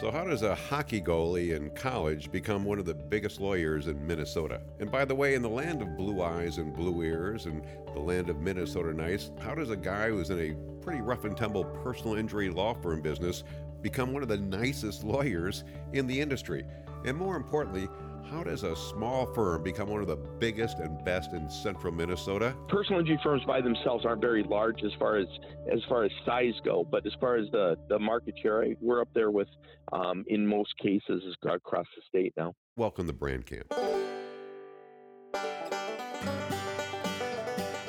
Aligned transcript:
So, 0.00 0.12
how 0.12 0.22
does 0.22 0.42
a 0.42 0.54
hockey 0.54 1.00
goalie 1.00 1.56
in 1.56 1.70
college 1.70 2.30
become 2.30 2.64
one 2.64 2.78
of 2.78 2.84
the 2.84 2.94
biggest 2.94 3.40
lawyers 3.40 3.88
in 3.88 4.06
Minnesota? 4.06 4.60
And 4.78 4.92
by 4.92 5.04
the 5.04 5.14
way, 5.16 5.34
in 5.34 5.42
the 5.42 5.48
land 5.48 5.82
of 5.82 5.96
blue 5.96 6.22
eyes 6.22 6.58
and 6.58 6.72
blue 6.72 7.02
ears 7.02 7.46
and 7.46 7.64
the 7.92 7.98
land 7.98 8.30
of 8.30 8.38
Minnesota 8.38 8.92
nice, 8.94 9.32
how 9.40 9.56
does 9.56 9.70
a 9.70 9.76
guy 9.76 10.10
who's 10.10 10.30
in 10.30 10.38
a 10.38 10.84
pretty 10.84 11.00
rough 11.00 11.24
and 11.24 11.36
tumble 11.36 11.64
personal 11.64 12.14
injury 12.14 12.48
law 12.48 12.74
firm 12.74 13.02
business 13.02 13.42
become 13.82 14.12
one 14.12 14.22
of 14.22 14.28
the 14.28 14.38
nicest 14.38 15.02
lawyers 15.02 15.64
in 15.92 16.06
the 16.06 16.20
industry? 16.20 16.64
And 17.04 17.16
more 17.16 17.34
importantly, 17.34 17.88
how 18.30 18.42
does 18.42 18.62
a 18.62 18.76
small 18.76 19.26
firm 19.26 19.62
become 19.62 19.88
one 19.88 20.00
of 20.00 20.06
the 20.06 20.16
biggest 20.16 20.78
and 20.78 21.02
best 21.04 21.32
in 21.32 21.48
central 21.48 21.92
Minnesota? 21.92 22.54
Personal 22.68 23.00
injury 23.00 23.18
firms 23.22 23.42
by 23.46 23.60
themselves 23.60 24.04
aren't 24.04 24.20
very 24.20 24.42
large 24.42 24.82
as 24.84 24.92
far 24.98 25.16
as 25.16 25.26
as 25.72 25.80
far 25.88 26.04
as 26.04 26.10
size 26.24 26.54
go, 26.64 26.86
but 26.90 27.06
as 27.06 27.12
far 27.20 27.36
as 27.36 27.50
the 27.52 27.76
the 27.88 27.98
market 27.98 28.34
share, 28.40 28.66
we're 28.80 29.00
up 29.00 29.08
there 29.14 29.30
with 29.30 29.48
um, 29.92 30.24
in 30.28 30.46
most 30.46 30.76
cases 30.78 31.22
across 31.42 31.86
the 31.96 32.02
state 32.08 32.34
now. 32.36 32.54
Welcome 32.76 33.06
to 33.06 33.12
Brand 33.12 33.46
Camp. 33.46 33.72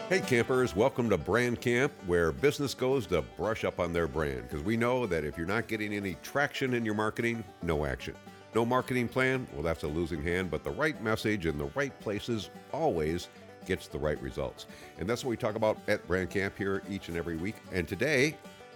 Hey 0.08 0.22
campers, 0.22 0.76
welcome 0.76 1.08
to 1.12 1.18
Brand 1.18 1.62
Camp, 1.62 1.92
where 2.08 2.32
business 2.32 2.74
goes 2.74 3.06
to 3.08 3.22
brush 3.38 3.64
up 3.64 3.80
on 3.80 3.94
their 3.94 4.08
brand. 4.08 4.44
Because 4.44 4.64
we 4.64 4.76
know 4.76 5.06
that 5.06 5.24
if 5.24 5.38
you're 5.38 5.46
not 5.46 5.68
getting 5.68 5.94
any 5.94 6.16
traction 6.24 6.74
in 6.74 6.84
your 6.84 6.96
marketing, 6.96 7.44
no 7.62 7.86
action. 7.86 8.16
No 8.56 8.66
marketing 8.66 9.08
plan? 9.08 9.48
Well, 9.54 9.62
that's 9.62 9.84
a 9.84 9.88
losing 9.88 10.24
hand, 10.24 10.50
but 10.50 10.64
the 10.64 10.72
right 10.72 11.00
message 11.04 11.46
in 11.46 11.58
the 11.58 11.70
right 11.76 11.98
places 12.00 12.50
always 12.72 13.30
gets 13.66 13.88
the 13.88 14.00
right 14.00 14.20
results. 14.22 14.66
And 14.98 15.08
that's 15.08 15.24
what 15.24 15.30
we 15.30 15.38
talk 15.38 15.56
about 15.56 15.78
at 15.88 16.06
Brand 16.08 16.32
Camp 16.32 16.58
here 16.58 16.82
each 16.90 17.10
and 17.10 17.18
every 17.18 17.36
week. 17.38 17.56
And 17.72 17.88
today, 17.88 18.36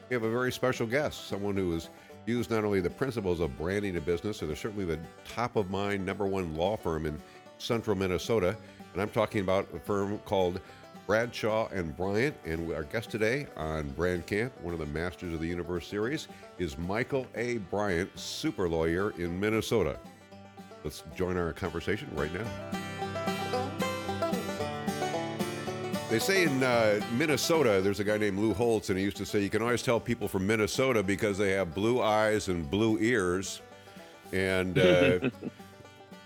we 0.10 0.14
have 0.14 0.24
a 0.24 0.30
very 0.30 0.52
special 0.52 0.86
guest, 0.86 1.28
someone 1.28 1.56
who 1.56 1.74
has 1.74 1.90
used 2.28 2.52
not 2.52 2.64
only 2.64 2.82
the 2.82 2.90
principles 2.90 3.40
of 3.40 3.58
branding 3.58 3.98
a 3.98 4.02
business, 4.02 4.38
so 4.38 4.46
they're 4.46 4.56
certainly 4.56 4.86
the 4.86 5.00
top 5.28 5.56
of 5.56 5.72
mind 5.72 6.06
number 6.06 6.28
one 6.28 6.56
law 6.56 6.78
firm 6.78 7.06
in 7.06 7.20
central 7.58 7.96
Minnesota. 7.96 8.56
And 8.94 9.02
I'm 9.02 9.10
talking 9.10 9.42
about 9.42 9.68
a 9.74 9.80
firm 9.80 10.20
called 10.20 10.62
Bradshaw 11.06 11.68
and 11.70 11.96
Bryant. 11.96 12.36
And 12.46 12.72
our 12.72 12.84
guest 12.84 13.10
today 13.10 13.48
on 13.58 13.90
Brand 13.92 14.26
Camp, 14.26 14.54
one 14.62 14.74
of 14.74 14.80
the 14.80 14.86
Masters 14.88 15.34
of 15.34 15.40
the 15.40 15.48
Universe 15.48 15.88
series, 15.88 16.28
is 16.58 16.78
Michael 16.78 17.28
A. 17.36 17.58
Bryant, 17.58 18.10
super 18.18 18.70
lawyer 18.70 19.12
in 19.18 19.40
Minnesota. 19.40 19.98
Let's 20.84 21.04
join 21.16 21.38
our 21.38 21.54
conversation 21.54 22.10
right 22.14 22.32
now. 22.34 22.46
They 26.10 26.20
say 26.20 26.44
in 26.44 26.62
uh, 26.62 27.02
Minnesota, 27.14 27.82
there's 27.82 28.00
a 28.00 28.04
guy 28.04 28.20
named 28.20 28.38
Lou 28.38 28.54
Holtz, 28.54 28.90
and 28.90 29.00
he 29.00 29.04
used 29.04 29.18
to 29.18 29.26
say 29.26 29.42
you 29.42 29.50
can 29.50 29.64
always 29.64 29.82
tell 29.82 30.00
people 30.00 30.28
from 30.28 30.46
Minnesota 30.46 31.02
because 31.02 31.40
they 31.40 31.54
have 31.54 31.74
blue 31.74 32.02
eyes 32.02 32.50
and 32.50 32.70
blue 32.70 33.00
ears. 33.00 33.62
And 34.32 34.78
uh, 34.78 35.30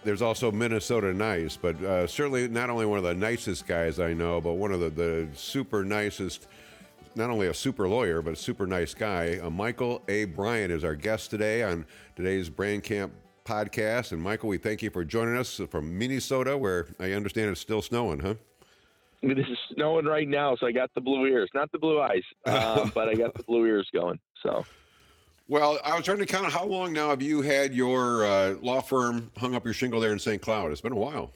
there's 0.03 0.22
also 0.22 0.52
Minnesota 0.52 1.14
Nice, 1.14 1.58
but 1.58 1.81
uh, 1.84 2.08
certainly 2.08 2.48
not 2.48 2.70
only 2.70 2.86
one 2.86 2.98
of 2.98 3.03
the 3.03 3.14
nicest 3.14 3.67
guys 3.67 4.00
I 4.00 4.14
know, 4.14 4.39
but 4.39 4.54
one 4.54 4.72
of 4.72 4.80
the, 4.80 4.89
the 4.89 5.28
super 5.34 5.84
nicest, 5.84 6.48
not 7.16 7.30
only 7.30 7.48
a 7.48 7.54
super 7.54 7.88
lawyer, 7.88 8.22
but 8.22 8.34
a 8.34 8.38
super 8.38 8.66
nice 8.66 8.94
guy. 8.94 9.39
Uh, 9.42 9.50
Michael 9.50 10.02
A. 10.08 10.26
Bryant 10.26 10.72
is 10.72 10.84
our 10.84 10.95
guest 10.95 11.30
today 11.30 11.64
on 11.64 11.86
today's 12.16 12.50
Brand 12.50 12.84
Camp 12.84 13.12
podcast. 13.44 14.12
And 14.12 14.22
Michael, 14.22 14.50
we 14.50 14.58
thank 14.58 14.81
you 14.81 14.89
for 14.89 15.04
joining 15.04 15.36
us 15.38 15.59
from 15.70 15.98
Minnesota, 15.98 16.58
where 16.58 16.88
I 17.00 17.14
understand 17.14 17.50
it's 17.50 17.61
still 17.61 17.82
snowing, 17.82 18.20
huh? 18.20 18.36
It 19.23 19.39
is 19.39 19.45
snowing 19.73 20.06
right 20.06 20.28
now, 20.28 20.56
so 20.56 20.67
I 20.67 20.72
got 20.72 20.94
the 20.94 21.02
blue 21.02 21.26
ears, 21.26 21.50
not 21.56 21.72
the 21.72 21.80
blue 21.80 22.00
eyes, 22.00 22.22
um, 22.45 22.92
but 22.94 23.09
I 23.09 23.16
got 23.16 23.34
the 23.34 23.44
blue 23.44 23.66
ears 23.66 23.89
going. 23.92 24.20
So 24.44 24.66
well, 25.48 25.80
I 25.84 25.95
was 25.95 26.06
trying 26.06 26.20
to 26.20 26.26
count 26.26 26.52
how 26.52 26.66
long 26.66 26.92
now 26.92 27.09
have 27.09 27.22
you 27.22 27.42
had 27.42 27.73
your 27.73 28.26
uh, 28.26 28.56
law 28.62 28.81
firm 28.81 29.31
hung 29.38 29.56
up 29.56 29.64
your 29.64 29.73
shingle 29.73 30.00
there 30.00 30.12
in 30.12 30.20
St. 30.20 30.42
Cloud? 30.42 30.72
It's 30.72 30.81
been 30.81 30.92
a 30.92 30.98
while. 30.98 31.31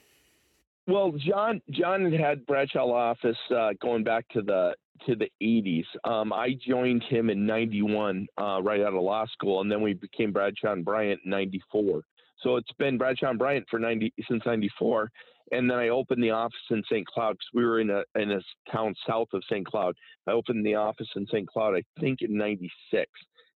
Well, 0.87 1.13
John 1.13 1.61
John 1.69 2.11
had 2.11 2.45
Bradshaw 2.45 2.85
Law 2.85 3.11
Office 3.11 3.37
uh, 3.55 3.69
going 3.81 4.03
back 4.03 4.27
to 4.29 4.41
the 4.41 4.75
to 5.05 5.15
the 5.15 5.29
80s. 5.41 5.85
Um, 6.03 6.33
I 6.33 6.55
joined 6.67 7.03
him 7.03 7.29
in 7.29 7.45
91, 7.45 8.27
uh, 8.37 8.61
right 8.61 8.81
out 8.81 8.93
of 8.93 9.01
law 9.01 9.25
school, 9.27 9.61
and 9.61 9.71
then 9.71 9.81
we 9.81 9.93
became 9.93 10.31
Bradshaw 10.31 10.73
and 10.73 10.85
Bryant 10.85 11.21
in 11.23 11.31
94. 11.31 12.03
So 12.43 12.57
it's 12.57 12.71
been 12.77 12.97
Bradshaw 12.97 13.29
and 13.29 13.39
Bryant 13.39 13.65
for 13.69 13.79
90 13.79 14.13
since 14.29 14.43
94, 14.45 15.09
and 15.51 15.69
then 15.69 15.77
I 15.77 15.89
opened 15.89 16.23
the 16.23 16.31
office 16.31 16.59
in 16.69 16.83
St. 16.89 17.07
Cloud 17.07 17.33
because 17.33 17.49
we 17.53 17.65
were 17.65 17.79
in 17.79 17.89
a 17.89 18.03
in 18.15 18.31
a 18.31 18.41
town 18.71 18.93
south 19.07 19.29
of 19.33 19.43
St. 19.49 19.65
Cloud. 19.65 19.95
I 20.27 20.31
opened 20.31 20.65
the 20.65 20.75
office 20.75 21.09
in 21.15 21.25
St. 21.27 21.47
Cloud, 21.47 21.75
I 21.75 21.83
think, 21.99 22.21
in 22.21 22.37
'96 22.37 23.09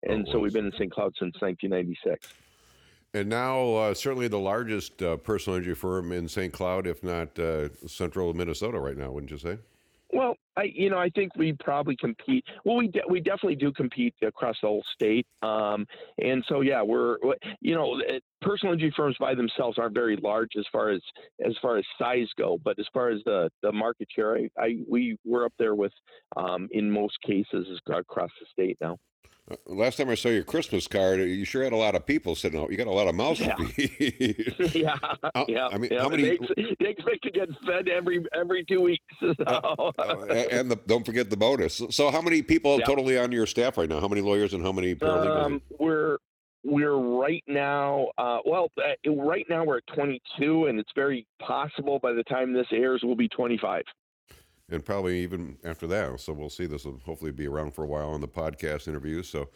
and 0.06 0.28
so 0.32 0.40
we've 0.40 0.54
been 0.54 0.66
in 0.66 0.72
St. 0.74 0.92
Cloud 0.92 1.14
since 1.20 1.36
1996. 1.40 2.34
And 3.14 3.30
now, 3.30 3.74
uh, 3.76 3.94
certainly 3.94 4.28
the 4.28 4.40
largest 4.40 5.02
uh, 5.02 5.16
personal 5.16 5.58
injury 5.58 5.76
firm 5.76 6.12
in 6.12 6.28
St. 6.28 6.52
Cloud, 6.52 6.86
if 6.86 7.02
not 7.02 7.40
uh, 7.40 7.70
central 7.88 8.34
Minnesota, 8.34 8.78
right 8.78 8.98
now, 8.98 9.12
wouldn't 9.12 9.32
you 9.32 9.38
say? 9.38 9.58
Well, 10.12 10.36
I, 10.56 10.64
you 10.74 10.90
know, 10.90 10.98
I 10.98 11.10
think 11.10 11.36
we 11.36 11.54
probably 11.54 11.96
compete. 11.98 12.46
Well, 12.64 12.76
we 12.78 12.88
de- 12.88 13.04
we 13.10 13.20
definitely 13.20 13.56
do 13.56 13.72
compete 13.74 14.14
across 14.22 14.56
the 14.62 14.68
whole 14.68 14.84
state, 14.94 15.26
um, 15.42 15.86
and 16.18 16.44
so 16.48 16.62
yeah, 16.62 16.82
we're 16.82 17.18
you 17.60 17.76
know, 17.76 18.00
personal 18.42 18.74
injury 18.74 18.94
firms 18.96 19.18
by 19.20 19.34
themselves 19.36 19.78
aren't 19.78 19.94
very 19.94 20.16
large 20.18 20.52
as 20.58 20.66
far 20.72 20.90
as 20.90 21.02
as 21.46 21.54
far 21.62 21.78
as 21.78 21.84
size 22.00 22.28
go, 22.38 22.58
but 22.64 22.80
as 22.80 22.86
far 22.94 23.10
as 23.10 23.20
the 23.26 23.50
the 23.64 23.72
market 23.72 24.08
share, 24.16 24.38
I, 24.38 24.50
I 24.58 24.78
we 24.88 25.18
we're 25.26 25.46
up 25.46 25.54
there 25.58 25.76
with 25.76 25.92
um, 26.38 26.70
in 26.72 26.90
most 26.90 27.18
cases 27.22 27.68
across 27.90 28.32
the 28.40 28.46
state 28.52 28.78
now. 28.80 28.98
Uh, 29.50 29.56
last 29.68 29.98
time 29.98 30.10
I 30.10 30.16
saw 30.16 30.30
your 30.30 30.44
Christmas 30.44 30.88
card, 30.88 31.20
you 31.20 31.46
sure 31.46 31.64
had 31.64 31.74
a 31.74 31.78
lot 31.78 31.94
of 31.94 32.06
people 32.06 32.36
sitting 32.36 32.60
out. 32.60 32.72
You 32.72 32.78
got 32.78 32.88
a 32.88 32.92
lot 32.92 33.08
of 33.08 33.14
mouths 33.14 33.40
yeah. 33.40 33.56
to 33.56 33.66
feed. 33.68 34.76
yeah, 34.76 34.96
how, 35.02 35.46
yeah. 35.48 35.68
I 35.68 35.78
mean, 35.78 35.92
yeah. 35.92 36.02
how 36.02 36.10
many? 36.10 36.24
They, 36.24 36.76
they, 36.80 36.90
expect 36.90 37.24
to 37.24 37.32
get 37.32 37.50
fed 37.64 37.88
every 37.88 38.26
every 38.34 38.66
two 38.66 38.82
weeks. 38.82 39.04
So. 39.36 39.44
Uh, 39.46 39.92
uh, 40.00 40.26
and 40.52 40.72
the, 40.72 40.78
don't 40.88 41.06
forget 41.06 41.30
the 41.30 41.38
bonus. 41.38 41.82
So, 41.90 42.10
how 42.10 42.22
many 42.22 42.42
people 42.42 42.78
yep. 42.78 42.86
totally 42.86 43.18
on 43.18 43.32
your 43.32 43.46
staff 43.46 43.78
right 43.78 43.90
now? 43.90 44.00
How 44.00 44.08
many 44.08 44.22
lawyers 44.22 44.54
and 44.54 44.64
how 44.64 44.72
many 44.72 44.96
paralegals? 44.96 45.46
Um, 45.46 45.62
we're 45.80 46.18
we're 46.64 46.96
right 46.98 47.44
now. 47.48 48.08
Uh, 48.18 48.40
well, 48.46 48.72
uh, 48.78 49.12
right 49.12 49.46
now 49.50 49.64
we're 49.64 49.78
at 49.78 49.88
22, 49.94 50.66
and 50.66 50.80
it's 50.80 50.92
very 50.96 51.28
possible 51.40 52.00
by 52.00 52.14
the 52.14 52.24
time 52.24 52.54
this 52.54 52.68
airs, 52.72 53.02
we'll 53.04 53.16
be 53.16 53.30
25 53.30 53.84
and 54.70 54.84
probably 54.84 55.20
even 55.20 55.58
after 55.64 55.88
that. 55.88 56.20
So 56.20 56.34
we'll 56.34 56.50
see. 56.50 56.66
This 56.66 56.86
will 56.86 57.00
hopefully 57.06 57.32
be 57.32 57.48
around 57.48 57.74
for 57.74 57.84
a 57.84 57.88
while 57.88 58.10
on 58.10 58.22
the 58.22 58.28
podcast 58.28 58.88
interviews. 58.88 59.30
So, 59.30 59.50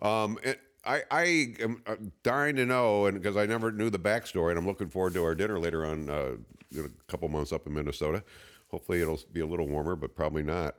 um, 0.00 0.38
I, 0.84 1.02
I 1.10 1.54
am 1.60 1.82
uh, 1.86 1.96
dying 2.22 2.56
to 2.56 2.64
know, 2.64 3.06
and 3.06 3.20
because 3.20 3.36
I 3.36 3.44
never 3.44 3.72
knew 3.72 3.90
the 3.90 3.98
backstory, 3.98 4.50
and 4.50 4.58
I'm 4.58 4.66
looking 4.66 4.88
forward 4.88 5.14
to 5.14 5.24
our 5.24 5.34
dinner 5.34 5.58
later 5.58 5.84
on 5.84 6.08
uh, 6.08 6.36
in 6.72 6.84
a 6.84 7.10
couple 7.10 7.28
months 7.28 7.52
up 7.52 7.66
in 7.66 7.74
Minnesota. 7.74 8.22
Hopefully, 8.70 9.00
it'll 9.00 9.18
be 9.32 9.40
a 9.40 9.46
little 9.46 9.66
warmer, 9.66 9.96
but 9.96 10.14
probably 10.14 10.44
not. 10.44 10.76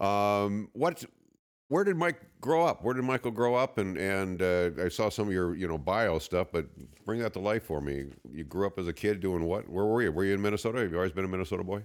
Um, 0.00 0.68
what? 0.74 1.04
Where 1.68 1.84
did 1.84 1.96
Mike 1.96 2.20
grow 2.40 2.64
up? 2.64 2.82
Where 2.82 2.94
did 2.94 3.04
Michael 3.04 3.30
grow 3.30 3.54
up? 3.54 3.78
And 3.78 3.96
and 3.96 4.42
uh, 4.42 4.70
I 4.82 4.88
saw 4.88 5.08
some 5.08 5.28
of 5.28 5.32
your 5.32 5.54
you 5.54 5.66
know 5.66 5.78
bio 5.78 6.18
stuff, 6.18 6.48
but 6.52 6.66
bring 7.06 7.20
that 7.20 7.32
to 7.34 7.40
life 7.40 7.64
for 7.64 7.80
me. 7.80 8.06
You 8.30 8.44
grew 8.44 8.66
up 8.66 8.78
as 8.78 8.86
a 8.86 8.92
kid 8.92 9.20
doing 9.20 9.44
what? 9.44 9.68
Where 9.68 9.86
were 9.86 10.02
you? 10.02 10.12
Were 10.12 10.24
you 10.24 10.34
in 10.34 10.42
Minnesota? 10.42 10.78
Have 10.80 10.90
you 10.90 10.96
always 10.96 11.12
been 11.12 11.24
a 11.24 11.28
Minnesota 11.28 11.64
boy? 11.64 11.84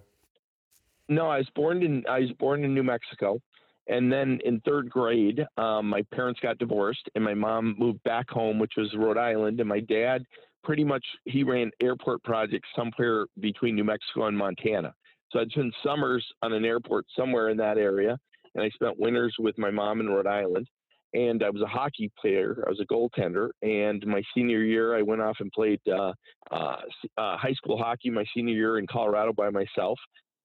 No, 1.10 1.28
I 1.28 1.38
was 1.38 1.50
born 1.56 1.84
in 1.84 2.04
I 2.10 2.20
was 2.20 2.32
born 2.40 2.64
in 2.64 2.74
New 2.74 2.84
Mexico, 2.84 3.40
and 3.88 4.12
then 4.12 4.40
in 4.46 4.62
third 4.62 4.90
grade, 4.90 5.46
um, 5.58 5.90
my 5.90 6.02
parents 6.14 6.40
got 6.42 6.58
divorced, 6.58 7.10
and 7.16 7.24
my 7.24 7.34
mom 7.34 7.76
moved 7.78 8.02
back 8.04 8.30
home, 8.30 8.60
which 8.60 8.74
was 8.78 8.94
Rhode 8.96 9.18
Island, 9.18 9.60
and 9.60 9.68
my 9.68 9.82
dad 9.82 10.24
pretty 10.64 10.84
much 10.84 11.06
he 11.26 11.44
ran 11.44 11.72
airport 11.82 12.24
projects 12.24 12.70
somewhere 12.76 13.26
between 13.40 13.76
New 13.76 13.84
Mexico 13.84 14.28
and 14.28 14.38
Montana. 14.38 14.94
So 15.32 15.40
I'd 15.40 15.52
spend 15.52 15.74
summers 15.84 16.26
on 16.42 16.54
an 16.54 16.64
airport 16.64 17.06
somewhere 17.18 17.50
in 17.50 17.58
that 17.58 17.78
area, 17.78 18.18
and 18.56 18.64
I 18.64 18.70
spent 18.70 19.00
winters 19.00 19.36
with 19.40 19.58
my 19.58 19.72
mom 19.72 20.00
in 20.00 20.10
Rhode 20.10 20.28
Island. 20.28 20.68
And 21.16 21.44
I 21.44 21.52
was 21.52 21.62
a 21.62 21.68
hockey 21.68 22.12
player. 22.20 22.64
I 22.66 22.72
was 22.72 22.80
a 22.80 22.86
goaltender. 22.86 23.50
And 23.62 24.04
my 24.08 24.24
senior 24.34 24.64
year, 24.64 24.98
I 24.98 25.04
went 25.04 25.22
off 25.22 25.38
and 25.42 25.52
played 25.52 25.80
uh, 25.88 26.12
uh, 26.50 26.78
uh, 27.20 27.38
high 27.38 27.54
school 27.54 27.78
hockey. 27.78 28.10
My 28.10 28.26
senior 28.36 28.56
year 28.56 28.80
in 28.80 28.88
Colorado 28.88 29.32
by 29.32 29.52
myself 29.52 30.00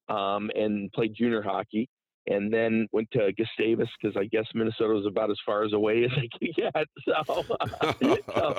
um, 0.08 0.50
and 0.54 0.92
played 0.92 1.14
junior 1.14 1.42
hockey. 1.42 1.88
And 2.30 2.52
then 2.52 2.86
went 2.92 3.10
to 3.12 3.32
Gustavus 3.32 3.88
because 3.98 4.14
I 4.14 4.26
guess 4.26 4.44
Minnesota 4.54 4.92
was 4.92 5.06
about 5.06 5.30
as 5.30 5.38
far 5.46 5.64
as 5.64 5.72
away 5.72 6.04
as 6.10 6.10
I 6.12 6.28
could 6.38 6.54
get. 6.54 6.86
So, 7.06 7.42
so 7.42 8.54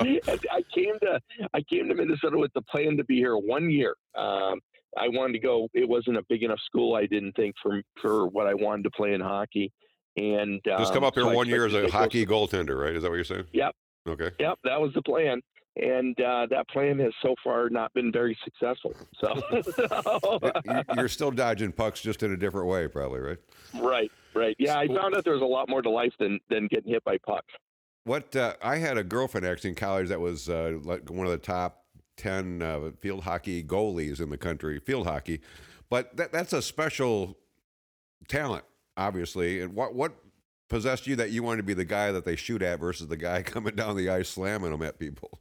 I 0.50 0.62
came 0.74 0.98
to 1.02 1.20
I 1.54 1.62
came 1.62 1.88
to 1.88 1.94
Minnesota 1.94 2.36
with 2.36 2.52
the 2.54 2.62
plan 2.62 2.96
to 2.96 3.04
be 3.04 3.16
here 3.16 3.36
one 3.36 3.70
year. 3.70 3.94
Um, 4.18 4.58
I 4.98 5.08
wanted 5.08 5.34
to 5.34 5.38
go. 5.38 5.68
It 5.72 5.88
wasn't 5.88 6.16
a 6.16 6.22
big 6.28 6.42
enough 6.42 6.58
school, 6.66 6.96
I 6.96 7.06
didn't 7.06 7.34
think, 7.36 7.54
for 7.62 7.80
for 8.02 8.26
what 8.26 8.48
I 8.48 8.54
wanted 8.54 8.82
to 8.84 8.90
play 8.90 9.12
in 9.12 9.20
hockey. 9.20 9.72
And 10.16 10.60
just 10.64 10.92
come 10.92 11.04
um, 11.04 11.08
up 11.08 11.14
here 11.14 11.22
so 11.22 11.32
one 11.32 11.48
year 11.48 11.64
as 11.64 11.74
a 11.74 11.88
hockey 11.88 12.26
goaltender, 12.26 12.76
right? 12.76 12.96
Is 12.96 13.04
that 13.04 13.08
what 13.08 13.14
you're 13.14 13.24
saying? 13.24 13.46
Yep. 13.52 13.72
Okay. 14.08 14.30
Yep, 14.40 14.58
that 14.64 14.80
was 14.80 14.92
the 14.94 15.02
plan 15.02 15.40
and 15.76 16.20
uh, 16.20 16.46
that 16.50 16.68
plan 16.68 16.98
has 16.98 17.12
so 17.22 17.34
far 17.42 17.70
not 17.70 17.92
been 17.94 18.10
very 18.12 18.36
successful. 18.44 18.94
So 19.20 19.40
you're 20.96 21.08
still 21.08 21.30
dodging 21.30 21.72
pucks, 21.72 22.00
just 22.00 22.22
in 22.22 22.32
a 22.32 22.36
different 22.36 22.66
way, 22.66 22.88
probably, 22.88 23.20
right? 23.20 23.38
Right, 23.74 24.10
right. 24.34 24.56
Yeah, 24.58 24.78
I 24.78 24.88
found 24.88 25.14
out 25.14 25.24
there 25.24 25.34
was 25.34 25.42
a 25.42 25.46
lot 25.46 25.68
more 25.68 25.82
to 25.82 25.90
life 25.90 26.12
than 26.18 26.40
than 26.48 26.66
getting 26.66 26.92
hit 26.92 27.04
by 27.04 27.18
pucks. 27.18 27.52
what 28.04 28.34
uh, 28.34 28.54
I 28.62 28.76
had 28.76 28.98
a 28.98 29.04
girlfriend 29.04 29.46
actually 29.46 29.70
in 29.70 29.76
college 29.76 30.08
that 30.08 30.20
was 30.20 30.48
uh, 30.48 30.78
like 30.82 31.08
one 31.10 31.26
of 31.26 31.32
the 31.32 31.38
top 31.38 31.84
ten 32.16 32.62
uh, 32.62 32.90
field 33.00 33.24
hockey 33.24 33.62
goalies 33.62 34.20
in 34.20 34.30
the 34.30 34.38
country, 34.38 34.78
field 34.80 35.06
hockey. 35.06 35.40
But 35.88 36.16
that, 36.16 36.32
that's 36.32 36.52
a 36.52 36.62
special 36.62 37.36
talent, 38.28 38.64
obviously. 38.96 39.60
And 39.60 39.74
what 39.74 39.94
what 39.94 40.14
possessed 40.68 41.06
you 41.06 41.16
that 41.16 41.30
you 41.30 41.42
wanted 41.42 41.58
to 41.58 41.62
be 41.64 41.74
the 41.74 41.84
guy 41.84 42.12
that 42.12 42.24
they 42.24 42.36
shoot 42.36 42.62
at 42.62 42.80
versus 42.80 43.08
the 43.08 43.16
guy 43.16 43.42
coming 43.44 43.76
down 43.76 43.96
the 43.96 44.10
ice 44.10 44.28
slamming 44.28 44.70
them 44.72 44.82
at 44.82 44.98
people? 44.98 45.40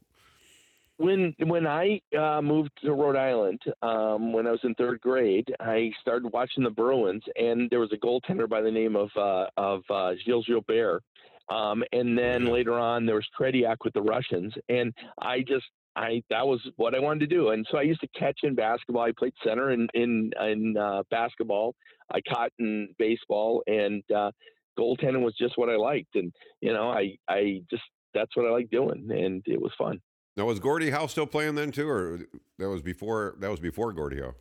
When 1.00 1.34
when 1.46 1.66
I 1.66 2.02
uh, 2.18 2.42
moved 2.42 2.72
to 2.84 2.92
Rhode 2.92 3.16
Island, 3.16 3.62
um, 3.82 4.34
when 4.34 4.46
I 4.46 4.52
was 4.52 4.60
in 4.64 4.76
third 4.76 5.00
grade, 5.00 5.48
I 5.62 5.92
started 6.02 6.32
watching 6.34 6.64
the 6.64 6.70
Bruins, 6.70 7.24
and 7.38 7.70
there 7.70 7.80
was 7.80 7.94
a 7.94 7.98
goaltender 7.98 8.50
by 8.50 8.62
the 8.62 8.70
name 8.70 8.98
of 8.98 9.10
uh, 9.16 9.46
of 9.56 9.82
uh, 9.90 10.12
Gilles 10.26 10.44
Gilbert, 10.46 11.02
um, 11.50 11.84
and 11.94 12.18
then 12.18 12.52
later 12.52 12.74
on 12.74 13.06
there 13.06 13.16
was 13.16 13.28
Tretiak 13.40 13.78
with 13.86 13.94
the 13.94 14.02
Russians, 14.02 14.54
and 14.68 14.94
I 15.22 15.40
just 15.40 15.66
I 15.96 16.22
that 16.30 16.46
was 16.46 16.60
what 16.76 16.94
I 16.94 17.00
wanted 17.00 17.22
to 17.30 17.34
do, 17.34 17.50
and 17.52 17.66
so 17.72 17.78
I 17.78 17.84
used 17.84 18.02
to 18.02 18.08
catch 18.10 18.40
in 18.44 18.54
basketball. 18.54 19.04
I 19.04 19.14
played 19.18 19.34
center 19.42 19.72
in 19.72 19.88
in 19.94 20.32
in 20.42 20.76
uh, 20.78 21.04
basketball. 21.10 21.76
I 22.14 22.20
caught 22.28 22.52
in 22.60 22.90
baseball, 22.98 23.64
and 23.68 24.04
uh, 24.12 24.32
goaltending 24.78 25.24
was 25.24 25.36
just 25.40 25.58
what 25.58 25.70
I 25.70 25.78
liked, 25.78 26.16
and 26.16 26.34
you 26.60 26.74
know 26.74 26.90
I 26.90 27.16
I 27.30 27.62
just 27.70 27.84
that's 28.14 28.36
what 28.36 28.46
I 28.46 28.50
like 28.50 28.70
doing, 28.70 29.08
and 29.12 29.42
it 29.46 29.62
was 29.62 29.72
fun. 29.78 30.02
Now 30.40 30.46
was 30.46 30.60
Gordie 30.62 30.90
Howe 30.90 31.08
still 31.08 31.28
playing 31.28 31.56
then 31.56 31.70
too, 31.70 31.90
or 31.90 32.20
that 32.60 32.70
was 32.70 32.82
before? 32.82 33.36
That 33.40 33.52
was 33.52 33.60
before 33.60 33.92
Gordie 33.92 34.22
Howe. 34.22 34.36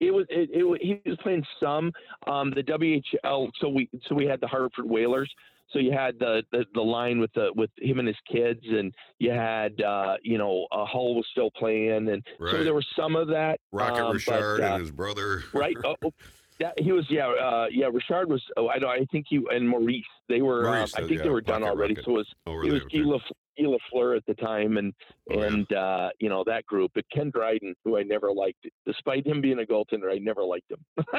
It 0.00 0.12
was 0.12 0.26
it, 0.28 0.50
it, 0.52 0.82
he 0.82 1.08
was 1.08 1.18
playing 1.22 1.46
some 1.58 1.92
um, 2.26 2.52
the 2.54 2.62
WHA. 2.62 3.46
So 3.58 3.70
we 3.70 3.88
so 4.06 4.14
we 4.14 4.26
had 4.26 4.38
the 4.42 4.46
Hartford 4.46 4.84
Whalers. 4.84 5.32
So 5.70 5.78
you 5.78 5.92
had 5.92 6.18
the, 6.18 6.42
the, 6.52 6.64
the 6.74 6.80
line 6.80 7.20
with 7.20 7.32
the 7.32 7.50
with 7.54 7.70
him 7.78 7.98
and 7.98 8.08
his 8.08 8.18
kids, 8.30 8.60
and 8.68 8.94
you 9.18 9.30
had 9.30 9.80
uh, 9.80 10.16
you 10.22 10.36
know 10.36 10.66
uh, 10.70 10.84
Hull 10.84 11.14
was 11.14 11.26
still 11.32 11.50
playing, 11.52 12.10
and 12.10 12.22
right. 12.38 12.52
so 12.52 12.62
there 12.62 12.74
was 12.74 12.86
some 12.94 13.16
of 13.16 13.28
that. 13.28 13.60
Rocket 13.72 14.04
um, 14.04 14.12
Richard 14.12 14.60
but, 14.60 14.70
uh, 14.70 14.74
and 14.74 14.82
his 14.82 14.90
brother. 14.90 15.42
right. 15.54 15.76
Oh, 15.84 15.96
oh, 16.04 16.12
yeah, 16.60 16.72
he 16.76 16.92
was. 16.92 17.06
Yeah, 17.08 17.28
uh, 17.28 17.66
yeah. 17.70 17.86
Richard 17.90 18.28
was. 18.28 18.42
Oh, 18.58 18.68
I 18.68 18.76
know. 18.76 18.88
I 18.88 19.06
think 19.10 19.24
he 19.28 19.40
and 19.50 19.66
Maurice. 19.66 20.04
They 20.28 20.42
were. 20.42 20.64
Maurice, 20.64 20.94
um, 20.96 21.04
I 21.04 21.08
think 21.08 21.20
yeah, 21.20 21.24
they 21.24 21.30
were 21.30 21.40
done 21.40 21.62
already. 21.62 21.94
Rocket. 21.94 22.04
So 22.04 22.10
it 22.10 22.14
was. 22.14 22.34
Oh, 22.46 22.62
it 22.62 22.72
was 22.72 22.82
okay. 22.82 22.98
Guy 23.58 23.64
Lafleur 23.66 24.16
at 24.16 24.24
the 24.26 24.34
time, 24.34 24.76
and 24.76 24.92
and 25.28 25.70
uh, 25.72 26.10
you 26.18 26.28
know 26.28 26.44
that 26.46 26.66
group. 26.66 26.92
But 26.94 27.04
Ken 27.12 27.30
Dryden, 27.30 27.74
who 27.84 27.98
I 27.98 28.02
never 28.02 28.32
liked, 28.32 28.66
despite 28.86 29.26
him 29.26 29.40
being 29.40 29.60
a 29.60 29.62
goaltender, 29.62 30.12
I 30.12 30.18
never 30.18 30.44
liked 30.44 30.70
him. 30.70 30.84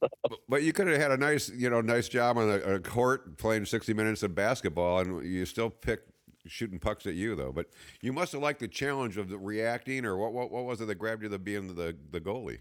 so. 0.00 0.08
But 0.48 0.62
you 0.62 0.72
could 0.72 0.88
have 0.88 1.00
had 1.00 1.10
a 1.10 1.16
nice, 1.16 1.48
you 1.48 1.70
know, 1.70 1.80
nice 1.80 2.08
job 2.08 2.36
on 2.38 2.48
a, 2.48 2.74
a 2.74 2.80
court 2.80 3.38
playing 3.38 3.64
sixty 3.64 3.94
minutes 3.94 4.22
of 4.22 4.34
basketball, 4.34 5.00
and 5.00 5.24
you 5.24 5.46
still 5.46 5.70
pick 5.70 6.00
shooting 6.46 6.78
pucks 6.78 7.06
at 7.06 7.14
you 7.14 7.34
though. 7.36 7.52
But 7.52 7.66
you 8.00 8.12
must 8.12 8.32
have 8.32 8.42
liked 8.42 8.60
the 8.60 8.68
challenge 8.68 9.16
of 9.16 9.28
the 9.28 9.38
reacting, 9.38 10.04
or 10.04 10.16
what? 10.16 10.32
What, 10.32 10.50
what 10.50 10.64
was 10.64 10.80
it 10.80 10.86
that 10.86 10.96
grabbed 10.96 11.22
you 11.22 11.28
the 11.28 11.38
being 11.38 11.74
the 11.74 11.96
the 12.10 12.20
goalie? 12.20 12.60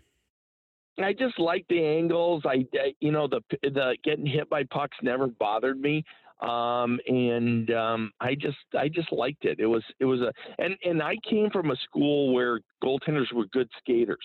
I 1.01 1.13
just 1.13 1.39
liked 1.39 1.69
the 1.69 1.83
angles. 1.83 2.43
I, 2.45 2.65
you 2.99 3.11
know, 3.11 3.27
the 3.27 3.41
the 3.63 3.97
getting 4.03 4.25
hit 4.25 4.49
by 4.49 4.63
pucks 4.63 4.97
never 5.01 5.27
bothered 5.27 5.79
me, 5.79 6.03
um, 6.41 6.99
and 7.07 7.71
um, 7.71 8.11
I 8.19 8.35
just 8.35 8.57
I 8.77 8.87
just 8.87 9.11
liked 9.11 9.45
it. 9.45 9.59
It 9.59 9.65
was 9.65 9.83
it 9.99 10.05
was 10.05 10.21
a 10.21 10.31
and 10.57 10.75
and 10.83 11.01
I 11.01 11.15
came 11.29 11.49
from 11.49 11.71
a 11.71 11.75
school 11.77 12.33
where 12.33 12.59
goaltenders 12.83 13.31
were 13.33 13.45
good 13.51 13.69
skaters, 13.79 14.17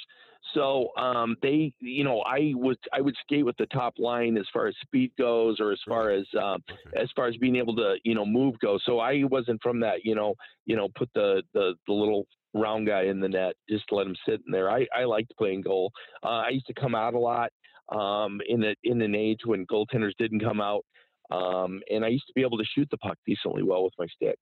so 0.55 0.91
um, 0.97 1.37
they 1.43 1.73
you 1.81 2.05
know 2.05 2.21
I 2.21 2.53
was 2.55 2.77
I 2.93 3.01
would 3.01 3.17
skate 3.23 3.45
with 3.45 3.57
the 3.57 3.67
top 3.67 3.95
line 3.99 4.37
as 4.37 4.47
far 4.53 4.67
as 4.67 4.75
speed 4.83 5.13
goes, 5.19 5.59
or 5.61 5.73
as 5.73 5.81
far 5.87 6.11
as 6.11 6.27
um, 6.41 6.63
as 6.95 7.09
far 7.17 7.27
as 7.27 7.37
being 7.37 7.57
able 7.57 7.75
to 7.77 7.97
you 8.05 8.15
know 8.15 8.27
move 8.27 8.59
goes. 8.61 8.83
So 8.85 9.01
I 9.01 9.25
wasn't 9.25 9.61
from 9.63 9.81
that 9.81 10.05
you 10.05 10.15
know 10.15 10.35
you 10.67 10.77
know 10.77 10.89
put 10.95 11.11
the 11.15 11.43
the, 11.53 11.75
the 11.87 11.93
little 11.93 12.27
round 12.55 12.87
guy 12.87 13.03
in 13.05 13.21
the 13.21 13.29
net, 13.29 13.55
just 13.69 13.85
let 13.91 14.07
him 14.07 14.17
sit 14.27 14.41
in 14.47 14.53
there. 14.53 14.71
I, 14.71 14.87
I 14.97 15.05
liked 15.05 15.37
playing 15.37 15.63
goal. 15.63 15.91
Uh, 16.23 16.45
I 16.47 16.51
used 16.51 16.67
to 16.67 16.75
come 16.75 16.95
out 16.95 17.15
a 17.15 17.19
lot 17.19 17.51
um, 17.91 18.41
in 18.49 18.63
a, 18.65 18.75
in 18.85 19.03
an 19.03 19.15
age 19.15 19.41
when 19.45 19.67
goaltenders 19.67 20.17
didn't 20.19 20.41
come 20.41 20.61
out, 20.61 20.85
um, 21.31 21.81
and 21.91 22.05
I 22.05 22.09
used 22.09 22.27
to 22.27 22.33
be 22.35 22.43
able 22.43 22.59
to 22.59 22.65
shoot 22.75 22.89
the 22.91 22.99
puck 22.99 23.19
decently 23.27 23.63
well 23.63 23.85
with 23.85 23.95
my 23.99 24.07
stick. 24.07 24.39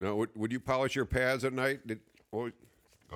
Now, 0.00 0.16
would, 0.16 0.30
would 0.34 0.52
you 0.52 0.60
polish 0.60 0.96
your 0.96 1.04
pads 1.04 1.44
at 1.44 1.52
night? 1.52 1.86
Did, 1.86 2.00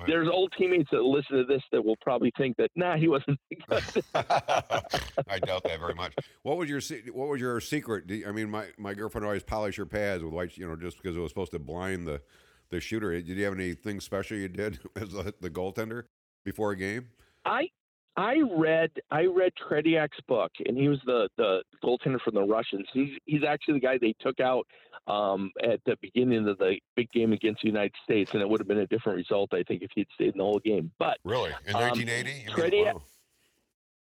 there's 0.05 0.29
old 0.29 0.53
teammates 0.57 0.89
that 0.91 1.01
listen 1.01 1.37
to 1.37 1.43
this 1.43 1.61
that 1.71 1.83
will 1.83 1.95
probably 2.01 2.31
think 2.37 2.55
that 2.57 2.69
nah, 2.75 2.95
he 2.97 3.07
wasn't. 3.07 3.39
I 3.69 5.39
doubt 5.39 5.63
that 5.63 5.79
very 5.79 5.95
much. 5.95 6.13
What 6.43 6.57
was 6.57 6.69
your 6.69 6.81
what 7.13 7.27
was 7.27 7.41
your 7.41 7.59
secret? 7.59 8.05
I 8.27 8.31
mean, 8.31 8.49
my, 8.49 8.67
my 8.77 8.93
girlfriend 8.93 9.25
always 9.25 9.43
polished 9.43 9.77
her 9.77 9.85
pads 9.85 10.23
with 10.23 10.33
white, 10.33 10.55
you 10.57 10.67
know, 10.67 10.75
just 10.75 11.01
because 11.01 11.17
it 11.17 11.19
was 11.19 11.31
supposed 11.31 11.51
to 11.53 11.59
blind 11.59 12.07
the 12.07 12.21
the 12.69 12.79
shooter. 12.79 13.11
Did 13.11 13.27
you 13.27 13.43
have 13.45 13.53
anything 13.53 13.99
special 13.99 14.37
you 14.37 14.49
did 14.49 14.79
as 14.95 15.09
the, 15.09 15.33
the 15.41 15.49
goaltender 15.49 16.03
before 16.43 16.71
a 16.71 16.75
game? 16.75 17.09
I 17.45 17.69
I 18.17 18.41
read 18.51 18.89
I 19.11 19.25
read 19.25 19.53
Tretiak's 19.55 20.19
book, 20.27 20.51
and 20.65 20.75
he 20.75 20.89
was 20.89 20.99
the 21.05 21.29
the 21.37 21.61
goaltender 21.83 22.19
from 22.19 22.33
the 22.33 22.41
Russians. 22.41 22.87
He's 22.91 23.11
he's 23.25 23.43
actually 23.47 23.75
the 23.75 23.79
guy 23.81 23.99
they 23.99 24.15
took 24.19 24.39
out 24.39 24.65
um, 25.05 25.51
at 25.63 25.79
the 25.85 25.95
beginning 26.01 26.47
of 26.47 26.57
the 26.57 26.77
big 26.95 27.11
game 27.11 27.31
against 27.31 27.61
the 27.61 27.67
United 27.67 27.93
States, 28.03 28.31
and 28.33 28.41
it 28.41 28.49
would 28.49 28.59
have 28.59 28.67
been 28.67 28.79
a 28.79 28.87
different 28.87 29.17
result, 29.17 29.53
I 29.53 29.61
think, 29.63 29.83
if 29.83 29.91
he'd 29.93 30.07
stayed 30.15 30.33
in 30.33 30.39
the 30.39 30.43
whole 30.43 30.59
game. 30.59 30.91
But 30.97 31.19
really, 31.23 31.51
in 31.67 31.73
1980, 31.73 32.79
um, 32.79 32.95
wow. 32.95 33.01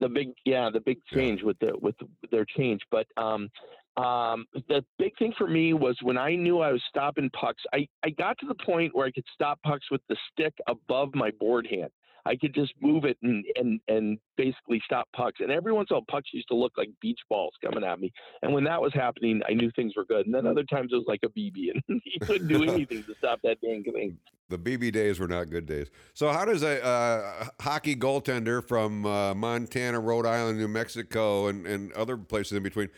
the 0.01 0.09
big 0.09 0.33
yeah, 0.45 0.69
the 0.71 0.81
big 0.81 0.99
change 1.11 1.39
yeah. 1.39 1.47
with 1.47 1.59
the 1.59 1.73
with 1.81 1.95
their 2.29 2.45
change, 2.45 2.81
but 2.91 3.07
um, 3.17 3.49
um, 3.97 4.45
the 4.53 4.85
big 4.99 5.17
thing 5.17 5.33
for 5.35 5.47
me 5.47 5.73
was 5.73 5.97
when 6.03 6.17
I 6.17 6.35
knew 6.35 6.59
I 6.59 6.71
was 6.71 6.83
stopping 6.89 7.29
pucks, 7.29 7.63
I, 7.73 7.87
I 8.03 8.09
got 8.09 8.37
to 8.39 8.45
the 8.45 8.55
point 8.55 8.93
where 8.93 9.07
I 9.07 9.11
could 9.11 9.23
stop 9.33 9.59
pucks 9.63 9.89
with 9.89 10.01
the 10.09 10.17
stick 10.31 10.53
above 10.67 11.15
my 11.15 11.31
board 11.39 11.65
hand. 11.69 11.89
I 12.25 12.35
could 12.35 12.53
just 12.55 12.73
move 12.81 13.05
it 13.05 13.17
and, 13.21 13.45
and, 13.55 13.79
and 13.87 14.17
basically 14.35 14.81
stop 14.83 15.07
pucks. 15.15 15.39
And 15.39 15.51
every 15.51 15.71
once 15.71 15.87
in 15.89 15.95
a 15.95 15.99
while, 15.99 16.05
pucks 16.09 16.29
used 16.33 16.47
to 16.47 16.55
look 16.55 16.73
like 16.77 16.89
beach 17.01 17.19
balls 17.29 17.53
coming 17.63 17.83
at 17.83 17.99
me. 17.99 18.11
And 18.41 18.53
when 18.53 18.63
that 18.63 18.81
was 18.81 18.93
happening, 18.93 19.41
I 19.47 19.53
knew 19.53 19.71
things 19.75 19.93
were 19.95 20.05
good. 20.05 20.25
And 20.25 20.33
then 20.33 20.47
other 20.47 20.63
times 20.63 20.89
it 20.91 20.95
was 20.95 21.05
like 21.07 21.21
a 21.23 21.29
BB, 21.29 21.71
and 21.87 22.01
you 22.05 22.19
couldn't 22.21 22.47
do 22.47 22.63
anything 22.71 23.03
to 23.03 23.15
stop 23.17 23.39
that 23.43 23.61
dang 23.61 23.83
thing. 23.83 24.17
The 24.49 24.57
BB 24.57 24.91
days 24.91 25.19
were 25.19 25.27
not 25.27 25.49
good 25.49 25.65
days. 25.65 25.89
So, 26.13 26.31
how 26.31 26.45
does 26.45 26.61
a 26.61 26.83
uh, 26.85 27.47
hockey 27.59 27.95
goaltender 27.95 28.65
from 28.65 29.05
uh, 29.05 29.33
Montana, 29.33 29.99
Rhode 29.99 30.27
Island, 30.27 30.59
New 30.59 30.67
Mexico, 30.67 31.47
and, 31.47 31.65
and 31.65 31.91
other 31.93 32.17
places 32.17 32.53
in 32.53 32.63
between? 32.63 32.89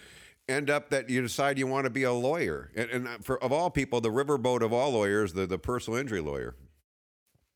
end 0.49 0.69
up 0.69 0.89
that 0.89 1.09
you 1.09 1.21
decide 1.21 1.59
you 1.59 1.67
want 1.67 1.83
to 1.83 1.89
be 1.89 2.03
a 2.03 2.13
lawyer. 2.13 2.71
And, 2.73 2.89
and 2.89 3.25
for 3.25 3.41
of 3.43 3.51
all 3.51 3.69
people, 3.69 3.99
the 3.99 4.09
riverboat 4.09 4.61
of 4.61 4.71
all 4.71 4.91
lawyers, 4.91 5.33
the, 5.33 5.45
the 5.45 5.59
personal 5.59 5.99
injury 5.99 6.21
lawyer. 6.21 6.55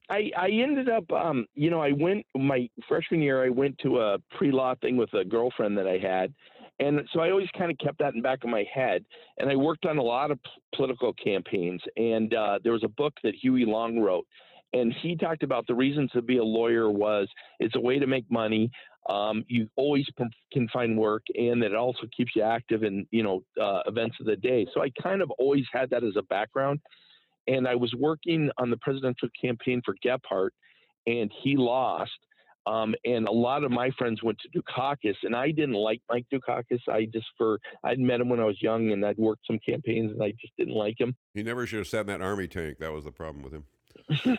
I, 0.09 0.31
I 0.37 0.49
ended 0.49 0.89
up, 0.89 1.09
um, 1.11 1.45
you 1.55 1.69
know, 1.69 1.81
I 1.81 1.91
went 1.93 2.25
my 2.35 2.69
freshman 2.87 3.21
year. 3.21 3.43
I 3.43 3.49
went 3.49 3.77
to 3.79 3.99
a 3.99 4.17
pre-law 4.37 4.75
thing 4.81 4.97
with 4.97 5.13
a 5.13 5.23
girlfriend 5.23 5.77
that 5.77 5.87
I 5.87 5.97
had, 5.97 6.33
and 6.79 7.01
so 7.13 7.19
I 7.19 7.29
always 7.29 7.47
kind 7.57 7.71
of 7.71 7.77
kept 7.77 7.99
that 7.99 8.13
in 8.13 8.17
the 8.17 8.23
back 8.23 8.43
of 8.43 8.49
my 8.49 8.65
head. 8.73 9.05
And 9.37 9.49
I 9.49 9.55
worked 9.55 9.85
on 9.85 9.97
a 9.97 10.03
lot 10.03 10.31
of 10.31 10.41
p- 10.43 10.49
political 10.75 11.13
campaigns. 11.13 11.81
And 11.95 12.33
uh, 12.33 12.59
there 12.63 12.73
was 12.73 12.83
a 12.83 12.89
book 12.89 13.13
that 13.23 13.35
Huey 13.35 13.65
Long 13.65 13.99
wrote, 13.99 14.25
and 14.73 14.93
he 15.01 15.15
talked 15.15 15.43
about 15.43 15.67
the 15.67 15.75
reasons 15.75 16.11
to 16.11 16.21
be 16.21 16.37
a 16.37 16.43
lawyer 16.43 16.89
was 16.89 17.27
it's 17.59 17.75
a 17.75 17.79
way 17.79 17.99
to 17.99 18.07
make 18.07 18.29
money 18.29 18.69
um, 19.09 19.43
you 19.47 19.67
always 19.75 20.05
can 20.53 20.67
find 20.69 20.97
work 20.97 21.23
and 21.35 21.61
that 21.61 21.71
it 21.71 21.75
also 21.75 22.03
keeps 22.15 22.31
you 22.35 22.41
active 22.41 22.83
in 22.83 23.05
you 23.11 23.23
know 23.23 23.43
uh, 23.61 23.81
events 23.87 24.15
of 24.19 24.25
the 24.25 24.35
day 24.35 24.65
so 24.73 24.81
i 24.81 24.89
kind 25.01 25.21
of 25.21 25.31
always 25.31 25.65
had 25.71 25.89
that 25.89 26.03
as 26.03 26.15
a 26.17 26.23
background 26.23 26.79
and 27.47 27.67
i 27.67 27.75
was 27.75 27.93
working 27.95 28.49
on 28.57 28.69
the 28.69 28.77
presidential 28.77 29.29
campaign 29.39 29.81
for 29.83 29.95
gephardt 30.05 30.51
and 31.07 31.31
he 31.43 31.57
lost 31.57 32.11
um, 32.67 32.93
and 33.05 33.27
a 33.27 33.31
lot 33.31 33.63
of 33.63 33.71
my 33.71 33.89
friends 33.97 34.21
went 34.21 34.37
to 34.39 34.59
Dukakis, 34.59 35.15
and 35.23 35.35
I 35.35 35.51
didn't 35.51 35.75
like 35.75 36.01
Mike 36.09 36.27
Dukakis. 36.31 36.81
I 36.87 37.05
just 37.05 37.25
for 37.37 37.59
I'd 37.83 37.99
met 37.99 38.21
him 38.21 38.29
when 38.29 38.39
I 38.39 38.45
was 38.45 38.61
young, 38.61 38.91
and 38.91 39.03
I'd 39.05 39.17
worked 39.17 39.47
some 39.47 39.59
campaigns, 39.65 40.11
and 40.11 40.21
I 40.21 40.31
just 40.39 40.53
didn't 40.57 40.75
like 40.75 40.99
him. 40.99 41.15
He 41.33 41.43
never 41.43 41.65
should 41.65 41.79
have 41.79 41.87
sat 41.87 42.01
in 42.01 42.07
that 42.07 42.21
army 42.21 42.47
tank. 42.47 42.77
That 42.79 42.91
was 42.91 43.05
the 43.05 43.11
problem 43.11 43.43
with 43.43 43.53
him. 43.53 43.65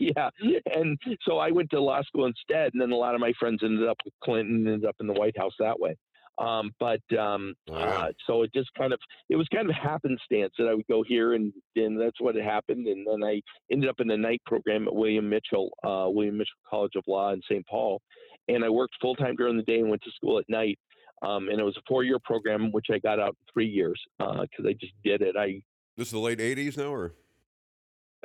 yeah, 0.00 0.30
and 0.72 0.98
so 1.22 1.38
I 1.38 1.50
went 1.50 1.70
to 1.70 1.80
law 1.80 2.02
school 2.02 2.26
instead, 2.26 2.72
and 2.74 2.80
then 2.80 2.92
a 2.92 2.96
lot 2.96 3.14
of 3.14 3.20
my 3.20 3.32
friends 3.38 3.60
ended 3.62 3.88
up 3.88 3.96
with 4.04 4.14
Clinton, 4.22 4.66
ended 4.66 4.84
up 4.84 4.96
in 5.00 5.06
the 5.06 5.12
White 5.12 5.36
House 5.36 5.54
that 5.58 5.78
way. 5.78 5.96
Um, 6.38 6.72
but 6.80 7.00
um, 7.16 7.54
yeah. 7.66 7.76
uh, 7.76 8.08
so 8.26 8.42
it 8.42 8.52
just 8.52 8.70
kind 8.76 8.92
of 8.92 8.98
it 9.28 9.36
was 9.36 9.46
kind 9.54 9.68
of 9.68 9.76
happenstance 9.76 10.52
that 10.58 10.66
I 10.68 10.74
would 10.74 10.86
go 10.88 11.04
here, 11.06 11.34
and 11.34 11.52
and 11.76 12.00
that's 12.00 12.20
what 12.20 12.34
had 12.34 12.44
happened. 12.44 12.86
And 12.86 13.06
then 13.06 13.22
I 13.22 13.40
ended 13.70 13.88
up 13.88 14.00
in 14.00 14.08
the 14.08 14.16
night 14.16 14.42
program 14.46 14.88
at 14.88 14.94
William 14.94 15.28
Mitchell, 15.28 15.70
uh, 15.84 16.06
William 16.08 16.38
Mitchell 16.38 16.58
College 16.68 16.92
of 16.96 17.04
Law 17.06 17.32
in 17.32 17.40
St. 17.48 17.64
Paul, 17.66 18.00
and 18.48 18.64
I 18.64 18.68
worked 18.68 18.94
full 19.00 19.14
time 19.14 19.36
during 19.36 19.56
the 19.56 19.62
day 19.62 19.78
and 19.78 19.90
went 19.90 20.02
to 20.02 20.10
school 20.10 20.38
at 20.38 20.48
night. 20.48 20.78
Um, 21.22 21.48
and 21.48 21.60
it 21.60 21.64
was 21.64 21.76
a 21.76 21.82
four 21.88 22.02
year 22.02 22.18
program, 22.24 22.72
which 22.72 22.86
I 22.92 22.98
got 22.98 23.20
out 23.20 23.28
in 23.28 23.52
three 23.52 23.68
years 23.68 24.00
because 24.18 24.48
uh, 24.64 24.68
I 24.68 24.72
just 24.72 24.92
did 25.04 25.22
it. 25.22 25.36
I 25.38 25.62
this 25.96 26.08
is 26.08 26.12
the 26.12 26.18
late 26.18 26.40
'80s 26.40 26.76
now, 26.76 26.92
or 26.92 27.14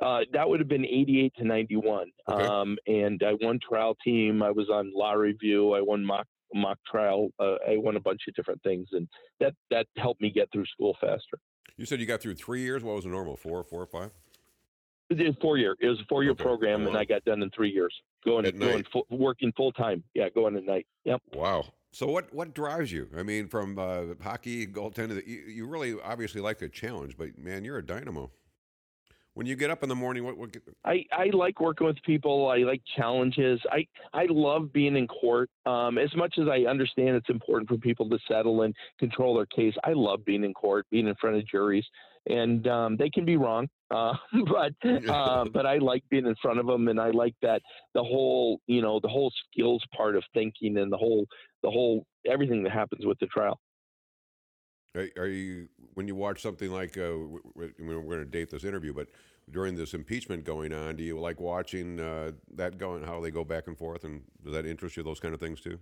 uh, 0.01 0.21
that 0.33 0.47
would 0.49 0.59
have 0.59 0.69
been 0.69 0.85
88 0.85 1.33
to 1.37 1.43
91. 1.45 2.07
Okay. 2.29 2.43
Um, 2.43 2.77
and 2.87 3.21
I 3.23 3.33
won 3.41 3.59
trial 3.59 3.95
team. 4.03 4.41
I 4.41 4.51
was 4.51 4.69
on 4.69 4.91
law 4.95 5.13
review. 5.13 5.73
I 5.73 5.81
won 5.81 6.05
mock 6.05 6.25
mock 6.53 6.77
trial. 6.89 7.29
Uh, 7.39 7.55
I 7.67 7.77
won 7.77 7.95
a 7.95 7.99
bunch 7.99 8.21
of 8.27 8.33
different 8.35 8.61
things, 8.63 8.87
and 8.91 9.07
that 9.39 9.53
that 9.71 9.87
helped 9.97 10.21
me 10.21 10.29
get 10.31 10.49
through 10.51 10.65
school 10.65 10.95
faster. 11.01 11.39
You 11.77 11.85
said 11.85 11.99
you 11.99 12.05
got 12.05 12.21
through 12.21 12.35
three 12.35 12.61
years. 12.61 12.83
What 12.83 12.95
was 12.95 13.03
the 13.05 13.09
normal? 13.11 13.37
Four, 13.37 13.63
four 13.63 13.81
or 13.81 13.87
five? 13.87 14.11
It 15.09 15.17
was 15.25 15.35
four 15.41 15.57
year. 15.57 15.75
It 15.79 15.87
was 15.87 15.99
a 15.99 16.05
four 16.07 16.23
year 16.23 16.33
Okay. 16.33 16.43
program, 16.43 16.83
Oh, 16.83 16.87
and. 16.89 16.97
I 16.97 17.05
got 17.05 17.23
done 17.25 17.41
in 17.41 17.49
three 17.51 17.71
years. 17.71 17.93
Going, 18.25 18.45
At 18.45 18.59
going, 18.59 18.83
full, 18.91 19.07
working 19.09 19.51
full 19.55 19.71
time. 19.71 20.03
Yeah, 20.13 20.29
going 20.29 20.55
at 20.57 20.65
night. 20.65 20.85
Yep. 21.05 21.21
Wow. 21.33 21.65
So 21.91 22.05
what 22.05 22.31
what 22.33 22.53
drives 22.53 22.91
you? 22.91 23.09
I 23.17 23.23
mean, 23.23 23.47
from 23.47 23.79
uh, 23.79 24.13
hockey, 24.21 24.67
goaltending, 24.67 25.25
you, 25.25 25.39
you 25.47 25.65
really 25.67 25.95
obviously 26.03 26.41
like 26.41 26.59
the 26.59 26.69
challenge, 26.69 27.17
but 27.17 27.37
man, 27.39 27.63
you're 27.65 27.77
a 27.79 27.85
dynamo. 27.85 28.29
When 29.35 29.45
you 29.45 29.55
get 29.55 29.69
up 29.69 29.83
in 29.83 29.89
the 29.89 29.95
morning, 29.95 30.23
what 30.23 30.37
what? 30.37 30.49
I, 30.83 31.05
I 31.11 31.29
like 31.33 31.59
working 31.59 31.87
with 31.87 32.01
people. 32.03 32.49
I 32.49 32.57
like 32.57 32.81
challenges. 32.97 33.61
I, 33.71 33.87
I 34.13 34.25
love 34.29 34.73
being 34.73 34.95
in 34.95 35.07
court. 35.07 35.49
Um, 35.65 35.97
as 35.97 36.13
much 36.15 36.35
as 36.39 36.47
I 36.47 36.69
understand 36.69 37.15
it's 37.15 37.29
important 37.29 37.69
for 37.69 37.77
people 37.77 38.09
to 38.09 38.17
settle 38.27 38.63
and 38.63 38.75
control 38.99 39.35
their 39.35 39.45
case, 39.45 39.75
I 39.83 39.93
love 39.93 40.25
being 40.25 40.43
in 40.43 40.53
court, 40.53 40.87
being 40.91 41.07
in 41.07 41.15
front 41.15 41.37
of 41.37 41.47
juries, 41.47 41.85
and 42.27 42.67
um, 42.67 42.97
they 42.97 43.09
can 43.09 43.25
be 43.25 43.37
wrong. 43.37 43.67
Uh, 43.91 44.13
but 44.53 45.09
uh, 45.09 45.45
but 45.51 45.65
I 45.65 45.79
like 45.79 46.03
being 46.11 46.27
in 46.27 46.35
front 46.43 46.59
of 46.59 46.67
them, 46.67 46.89
and 46.89 47.01
I 47.01 47.09
like 47.09 47.33
that 47.41 47.59
the 47.95 48.03
whole 48.03 48.61
you 48.67 48.83
know 48.83 48.99
the 48.99 49.07
whole 49.07 49.31
skills 49.51 49.83
part 49.97 50.15
of 50.15 50.23
thinking 50.31 50.77
and 50.77 50.91
the 50.91 50.97
whole 50.97 51.25
the 51.63 51.71
whole 51.71 52.05
everything 52.23 52.61
that 52.61 52.71
happens 52.71 53.03
with 53.03 53.17
the 53.17 53.25
trial. 53.25 53.59
Are, 54.95 55.07
are 55.17 55.27
you 55.27 55.69
when 55.93 56.07
you 56.07 56.15
watch 56.15 56.41
something 56.41 56.71
like 56.71 56.97
uh, 56.97 57.01
w- 57.01 57.41
w- 57.55 57.73
I 57.77 57.81
mean, 57.81 57.95
we're 57.95 58.15
going 58.15 58.19
to 58.19 58.25
date 58.25 58.49
this 58.49 58.63
interview, 58.63 58.93
but 58.93 59.07
during 59.51 59.75
this 59.75 59.93
impeachment 59.93 60.43
going 60.45 60.73
on, 60.73 60.95
do 60.95 61.03
you 61.03 61.19
like 61.19 61.39
watching 61.39 61.99
uh, 61.99 62.31
that 62.55 62.77
going 62.77 63.03
how 63.03 63.19
they 63.19 63.31
go 63.31 63.43
back 63.43 63.67
and 63.67 63.77
forth, 63.77 64.03
and 64.03 64.23
does 64.43 64.53
that 64.53 64.65
interest 64.65 64.97
you? 64.97 65.03
Those 65.03 65.19
kind 65.19 65.33
of 65.33 65.39
things 65.39 65.61
too. 65.61 65.79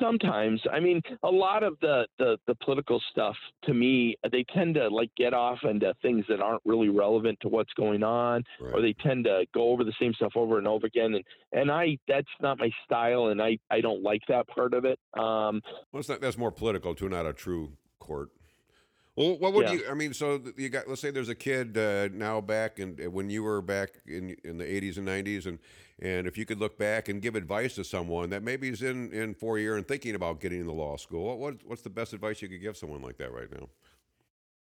Sometimes 0.00 0.60
i 0.72 0.80
mean 0.80 1.00
a 1.22 1.30
lot 1.30 1.62
of 1.62 1.78
the, 1.80 2.06
the 2.18 2.36
the 2.46 2.54
political 2.56 3.00
stuff 3.10 3.36
to 3.64 3.74
me 3.74 4.16
they 4.32 4.44
tend 4.54 4.74
to 4.74 4.88
like 4.88 5.10
get 5.16 5.32
off 5.34 5.58
into 5.64 5.92
things 6.02 6.24
that 6.28 6.40
aren't 6.40 6.62
really 6.64 6.88
relevant 6.88 7.38
to 7.40 7.48
what's 7.48 7.72
going 7.74 8.02
on 8.02 8.42
or 8.72 8.80
they 8.80 8.94
tend 8.94 9.24
to 9.24 9.44
go 9.54 9.70
over 9.70 9.84
the 9.84 9.92
same 10.00 10.12
stuff 10.14 10.32
over 10.34 10.58
and 10.58 10.66
over 10.66 10.86
again 10.86 11.14
and 11.14 11.24
and 11.52 11.70
i 11.70 11.96
that's 12.08 12.26
not 12.40 12.58
my 12.58 12.70
style 12.84 13.28
and 13.28 13.40
i 13.40 13.58
i 13.70 13.80
don't 13.80 14.02
like 14.02 14.22
that 14.28 14.46
part 14.48 14.74
of 14.74 14.84
it 14.84 14.98
um 15.14 15.60
Well, 15.92 16.00
it's 16.00 16.08
not, 16.08 16.20
that's 16.20 16.38
more 16.38 16.50
political 16.50 16.94
too, 16.94 17.08
not 17.08 17.26
a 17.26 17.32
true 17.32 17.72
court. 17.98 18.30
Well, 19.20 19.36
what 19.36 19.52
would 19.52 19.66
Yeah. 19.66 19.74
you? 19.74 19.82
I 19.86 19.92
mean, 19.92 20.14
so 20.14 20.40
you 20.56 20.70
got. 20.70 20.88
Let's 20.88 21.02
say 21.02 21.10
there's 21.10 21.28
a 21.28 21.34
kid 21.34 21.76
uh, 21.76 22.08
now 22.10 22.40
back, 22.40 22.78
and 22.78 22.98
when 23.12 23.28
you 23.28 23.42
were 23.42 23.60
back 23.60 24.00
in 24.06 24.34
in 24.44 24.56
the 24.56 24.64
80s 24.64 24.96
and 24.96 25.06
90s, 25.06 25.44
and 25.44 25.58
and 25.98 26.26
if 26.26 26.38
you 26.38 26.46
could 26.46 26.58
look 26.58 26.78
back 26.78 27.10
and 27.10 27.20
give 27.20 27.34
advice 27.34 27.74
to 27.74 27.84
someone 27.84 28.30
that 28.30 28.42
maybe 28.42 28.70
is 28.70 28.80
in 28.80 29.12
in 29.12 29.34
four 29.34 29.58
year 29.58 29.76
and 29.76 29.86
thinking 29.86 30.14
about 30.14 30.40
getting 30.40 30.60
into 30.60 30.72
law 30.72 30.96
school, 30.96 31.26
what, 31.26 31.38
what 31.38 31.54
what's 31.66 31.82
the 31.82 31.90
best 31.90 32.14
advice 32.14 32.40
you 32.40 32.48
could 32.48 32.62
give 32.62 32.78
someone 32.78 33.02
like 33.02 33.18
that 33.18 33.30
right 33.30 33.52
now? 33.52 33.68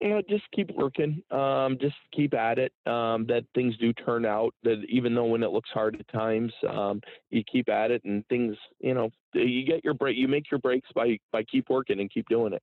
you 0.00 0.11
know 0.11 0.23
just 0.29 0.45
keep 0.53 0.71
working 0.76 1.23
um 1.31 1.79
just 1.81 1.97
keep 2.15 2.35
at 2.35 2.59
it 2.59 2.73
um 2.87 3.26
that 3.26 3.45
things 3.55 3.76
do 3.79 3.93
turn 3.95 4.26
out 4.26 4.55
that 4.62 4.85
even 4.88 5.15
though 5.15 5.25
when 5.25 5.43
it 5.43 5.50
looks 5.50 5.71
hard 5.71 5.97
at 5.99 6.07
times 6.09 6.53
um 6.69 7.00
you 7.31 7.43
keep 7.50 7.69
at 7.71 7.91
it 7.91 8.05
and 8.05 8.26
things 8.29 8.57
you 8.81 8.93
know 8.95 9.11
you 9.33 9.65
get 9.65 9.83
your 9.85 9.95
break 9.95 10.17
you 10.17 10.29
make 10.29 10.50
your 10.50 10.61
breaks 10.61 10.88
by 10.95 11.19
by 11.33 11.43
keep 11.45 11.71
working 11.71 12.00
and 12.00 12.12
keep 12.12 12.29
doing 12.29 12.53
it 12.53 12.62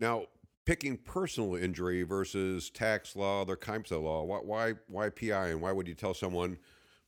Now, 0.00 0.26
picking 0.68 0.98
personal 0.98 1.54
injury 1.54 2.02
versus 2.02 2.68
tax 2.68 3.16
law, 3.16 3.40
other 3.40 3.56
kinds 3.56 3.90
of 3.90 4.02
law, 4.02 4.22
why, 4.22 4.36
why, 4.36 4.74
why 4.86 5.08
PI, 5.08 5.48
and 5.48 5.62
why 5.62 5.72
would 5.72 5.88
you 5.88 5.94
tell 5.94 6.12
someone 6.12 6.58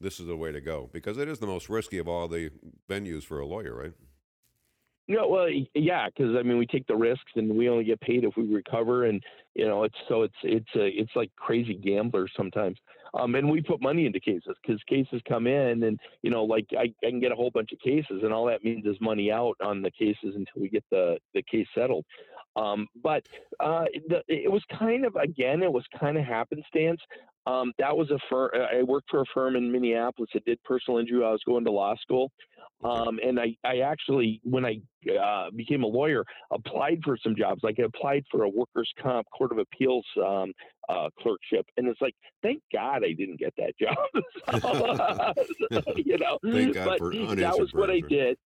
this 0.00 0.18
is 0.18 0.26
the 0.26 0.34
way 0.34 0.50
to 0.50 0.62
go? 0.62 0.88
Because 0.94 1.18
it 1.18 1.28
is 1.28 1.40
the 1.40 1.46
most 1.46 1.68
risky 1.68 1.98
of 1.98 2.08
all 2.08 2.26
the 2.26 2.50
venues 2.88 3.22
for 3.22 3.38
a 3.38 3.44
lawyer, 3.44 3.74
right? 3.74 3.92
No, 5.08 5.28
well, 5.28 5.48
yeah, 5.74 6.06
because 6.06 6.36
I 6.38 6.42
mean, 6.42 6.56
we 6.56 6.66
take 6.66 6.86
the 6.86 6.96
risks, 6.96 7.32
and 7.34 7.54
we 7.54 7.68
only 7.68 7.84
get 7.84 8.00
paid 8.00 8.24
if 8.24 8.34
we 8.34 8.44
recover, 8.44 9.04
and 9.04 9.22
you 9.54 9.66
know, 9.66 9.82
it's 9.82 9.96
so 10.08 10.22
it's 10.22 10.34
it's 10.44 10.70
a, 10.76 10.86
it's 10.86 11.10
like 11.16 11.30
crazy 11.36 11.74
gamblers 11.74 12.30
sometimes. 12.36 12.78
Um, 13.12 13.34
and 13.34 13.50
we 13.50 13.60
put 13.60 13.82
money 13.82 14.06
into 14.06 14.20
cases 14.20 14.54
because 14.62 14.80
cases 14.88 15.20
come 15.28 15.48
in, 15.48 15.82
and 15.82 15.98
you 16.22 16.30
know, 16.30 16.44
like 16.44 16.66
I, 16.78 16.94
I 17.04 17.10
can 17.10 17.18
get 17.18 17.32
a 17.32 17.34
whole 17.34 17.50
bunch 17.50 17.72
of 17.72 17.80
cases, 17.80 18.22
and 18.22 18.32
all 18.32 18.46
that 18.46 18.62
means 18.62 18.86
is 18.86 18.96
money 19.00 19.32
out 19.32 19.56
on 19.60 19.82
the 19.82 19.90
cases 19.90 20.36
until 20.36 20.62
we 20.62 20.68
get 20.68 20.84
the 20.90 21.18
the 21.34 21.42
case 21.42 21.66
settled. 21.74 22.06
Um, 22.56 22.86
but 23.02 23.22
uh, 23.60 23.84
the, 24.08 24.22
it 24.28 24.50
was 24.50 24.62
kind 24.78 25.04
of 25.04 25.14
again, 25.16 25.62
it 25.62 25.72
was 25.72 25.84
kind 25.98 26.18
of 26.18 26.24
happenstance. 26.24 27.00
Um, 27.46 27.72
that 27.78 27.96
was 27.96 28.10
a 28.10 28.18
firm. 28.28 28.50
I 28.54 28.82
worked 28.82 29.10
for 29.10 29.22
a 29.22 29.24
firm 29.32 29.56
in 29.56 29.72
Minneapolis 29.72 30.30
that 30.34 30.44
did 30.44 30.62
personal 30.62 30.98
injury. 30.98 31.24
I 31.24 31.30
was 31.30 31.42
going 31.46 31.64
to 31.64 31.70
law 31.70 31.94
school, 31.96 32.30
um, 32.84 33.18
and 33.24 33.40
I, 33.40 33.56
I 33.64 33.78
actually, 33.78 34.40
when 34.44 34.64
I 34.64 34.80
uh, 35.10 35.50
became 35.56 35.82
a 35.82 35.86
lawyer, 35.86 36.24
applied 36.50 37.00
for 37.04 37.16
some 37.22 37.34
jobs. 37.36 37.62
Like 37.62 37.76
I 37.78 37.84
applied 37.84 38.24
for 38.30 38.44
a 38.44 38.48
workers' 38.48 38.90
comp 39.02 39.26
court 39.36 39.52
of 39.52 39.58
appeals 39.58 40.04
um, 40.22 40.52
uh, 40.88 41.08
clerkship, 41.18 41.66
and 41.76 41.88
it's 41.88 42.00
like, 42.00 42.14
thank 42.42 42.62
God 42.72 43.02
I 43.04 43.12
didn't 43.12 43.38
get 43.38 43.54
that 43.56 43.72
job. 43.80 43.96
So, 45.70 45.82
you 45.96 46.18
know, 46.18 46.38
Thank 46.42 46.74
God 46.74 46.84
but 46.84 46.98
for 46.98 47.10
that 47.36 47.58
was 47.58 47.72
what 47.72 47.90
I 47.90 48.00
did. 48.00 48.36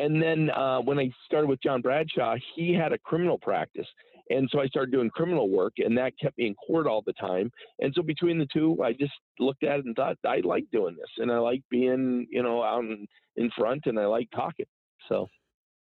And 0.00 0.22
then 0.22 0.50
uh, 0.50 0.80
when 0.80 0.98
I 0.98 1.10
started 1.26 1.48
with 1.48 1.62
John 1.62 1.80
Bradshaw, 1.82 2.36
he 2.54 2.72
had 2.72 2.92
a 2.92 2.98
criminal 2.98 3.38
practice. 3.38 3.86
And 4.30 4.48
so 4.52 4.60
I 4.60 4.66
started 4.66 4.92
doing 4.92 5.10
criminal 5.10 5.50
work, 5.50 5.74
and 5.78 5.98
that 5.98 6.12
kept 6.20 6.38
me 6.38 6.46
in 6.46 6.54
court 6.54 6.86
all 6.86 7.02
the 7.04 7.12
time. 7.14 7.50
And 7.80 7.92
so 7.96 8.02
between 8.02 8.38
the 8.38 8.46
two, 8.52 8.80
I 8.82 8.92
just 8.92 9.12
looked 9.40 9.64
at 9.64 9.80
it 9.80 9.86
and 9.86 9.96
thought, 9.96 10.16
I 10.24 10.40
like 10.44 10.64
doing 10.70 10.94
this, 10.96 11.10
and 11.18 11.32
I 11.32 11.38
like 11.38 11.62
being, 11.68 12.28
you 12.30 12.42
know, 12.42 12.62
out 12.62 12.84
in, 12.84 13.50
front, 13.56 13.82
and 13.86 13.98
I 13.98 14.06
like 14.06 14.28
talking. 14.30 14.66
So 15.08 15.26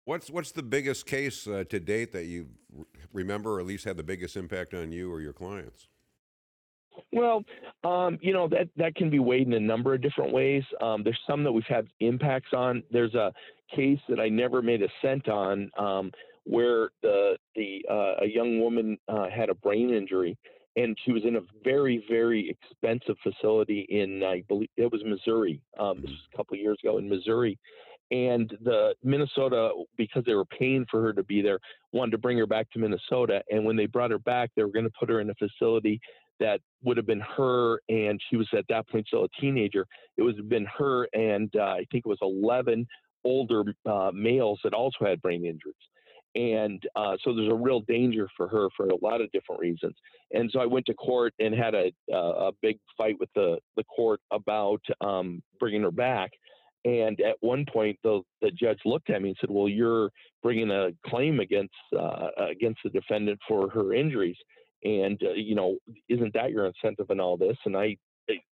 What's 0.05 0.31
what's 0.31 0.51
the 0.51 0.63
biggest 0.63 1.05
case 1.05 1.47
uh, 1.47 1.63
to 1.69 1.79
date 1.79 2.11
that 2.13 2.25
you 2.25 2.47
remember, 3.13 3.57
or 3.57 3.59
at 3.59 3.67
least 3.67 3.85
had 3.85 3.97
the 3.97 4.03
biggest 4.03 4.35
impact 4.35 4.73
on 4.73 4.91
you 4.91 5.11
or 5.11 5.21
your 5.21 5.33
clients? 5.33 5.89
Well, 7.11 7.43
um, 7.83 8.17
you 8.21 8.33
know 8.33 8.47
that 8.49 8.69
that 8.77 8.95
can 8.95 9.09
be 9.11 9.19
weighed 9.19 9.47
in 9.47 9.53
a 9.53 9.59
number 9.59 9.93
of 9.93 10.01
different 10.01 10.33
ways. 10.33 10.63
Um, 10.81 11.03
there's 11.03 11.19
some 11.27 11.43
that 11.43 11.51
we've 11.51 11.63
had 11.69 11.87
impacts 11.99 12.49
on. 12.51 12.81
There's 12.91 13.13
a 13.13 13.31
case 13.75 13.99
that 14.09 14.19
I 14.19 14.29
never 14.29 14.61
made 14.61 14.81
a 14.81 14.89
cent 15.01 15.27
on, 15.29 15.69
um, 15.77 16.11
where 16.43 16.89
the 17.01 17.37
the 17.55 17.85
uh, 17.89 18.23
a 18.23 18.27
young 18.27 18.59
woman 18.59 18.97
uh, 19.07 19.29
had 19.29 19.49
a 19.49 19.55
brain 19.55 19.93
injury, 19.93 20.37
and 20.75 20.97
she 21.05 21.11
was 21.11 21.23
in 21.25 21.35
a 21.35 21.41
very 21.63 22.03
very 22.09 22.49
expensive 22.49 23.15
facility 23.23 23.85
in 23.89 24.23
I 24.23 24.43
believe 24.47 24.69
it 24.77 24.91
was 24.91 25.01
Missouri. 25.05 25.61
Um, 25.79 26.01
this 26.01 26.09
was 26.09 26.27
a 26.33 26.37
couple 26.37 26.55
of 26.55 26.61
years 26.61 26.77
ago 26.83 26.97
in 26.97 27.07
Missouri, 27.07 27.57
and 28.11 28.51
the 28.63 28.95
Minnesota 29.03 29.71
because 29.97 30.23
they 30.25 30.35
were 30.35 30.45
paying 30.45 30.85
for 30.89 31.01
her 31.01 31.13
to 31.13 31.23
be 31.23 31.41
there 31.41 31.59
wanted 31.93 32.11
to 32.11 32.17
bring 32.17 32.37
her 32.37 32.47
back 32.47 32.69
to 32.71 32.79
Minnesota, 32.79 33.41
and 33.49 33.65
when 33.65 33.75
they 33.75 33.85
brought 33.85 34.11
her 34.11 34.19
back, 34.19 34.49
they 34.55 34.63
were 34.63 34.71
going 34.71 34.85
to 34.85 34.93
put 34.99 35.09
her 35.09 35.21
in 35.21 35.29
a 35.29 35.35
facility 35.35 35.99
that 36.39 36.59
would 36.83 36.97
have 36.97 37.05
been 37.05 37.21
her, 37.37 37.79
and 37.87 38.19
she 38.29 38.35
was 38.35 38.47
at 38.57 38.65
that 38.67 38.87
point 38.89 39.05
still 39.07 39.25
a 39.25 39.41
teenager. 39.41 39.85
It 40.17 40.23
would 40.23 40.37
have 40.37 40.49
been 40.49 40.67
her 40.77 41.07
and 41.13 41.53
uh, 41.55 41.75
I 41.75 41.85
think 41.91 42.03
it 42.05 42.09
was 42.09 42.17
11 42.21 42.87
older 43.23 43.63
uh, 43.85 44.11
males 44.13 44.59
that 44.63 44.73
also 44.73 45.05
had 45.05 45.21
brain 45.21 45.45
injuries. 45.45 45.75
And 46.33 46.81
uh, 46.95 47.17
so 47.23 47.35
there's 47.35 47.51
a 47.51 47.55
real 47.55 47.81
danger 47.81 48.27
for 48.37 48.47
her 48.47 48.69
for 48.77 48.87
a 48.87 48.95
lot 49.01 49.19
of 49.19 49.29
different 49.31 49.59
reasons. 49.59 49.95
And 50.31 50.49
so 50.51 50.61
I 50.61 50.65
went 50.65 50.85
to 50.85 50.93
court 50.93 51.33
and 51.39 51.53
had 51.53 51.75
a, 51.75 51.91
a 52.13 52.51
big 52.61 52.77
fight 52.97 53.15
with 53.19 53.29
the, 53.35 53.57
the 53.75 53.83
court 53.83 54.21
about 54.31 54.81
um, 55.01 55.43
bringing 55.59 55.81
her 55.81 55.91
back. 55.91 56.31
And 56.85 57.19
at 57.21 57.35
one 57.41 57.65
point, 57.71 57.99
the, 58.03 58.21
the 58.41 58.49
judge 58.51 58.79
looked 58.85 59.09
at 59.09 59.21
me 59.21 59.29
and 59.29 59.37
said, 59.39 59.51
"Well, 59.51 59.69
you're 59.69 60.09
bringing 60.41 60.71
a 60.71 60.89
claim 61.05 61.39
against 61.39 61.75
uh, 61.95 62.29
against 62.39 62.79
the 62.83 62.89
defendant 62.89 63.39
for 63.47 63.69
her 63.69 63.93
injuries." 63.93 64.37
and 64.83 65.21
uh, 65.23 65.33
you 65.33 65.55
know 65.55 65.77
isn't 66.09 66.33
that 66.33 66.51
your 66.51 66.65
incentive 66.65 67.09
in 67.09 67.19
all 67.19 67.37
this 67.37 67.57
and 67.65 67.77
I, 67.77 67.97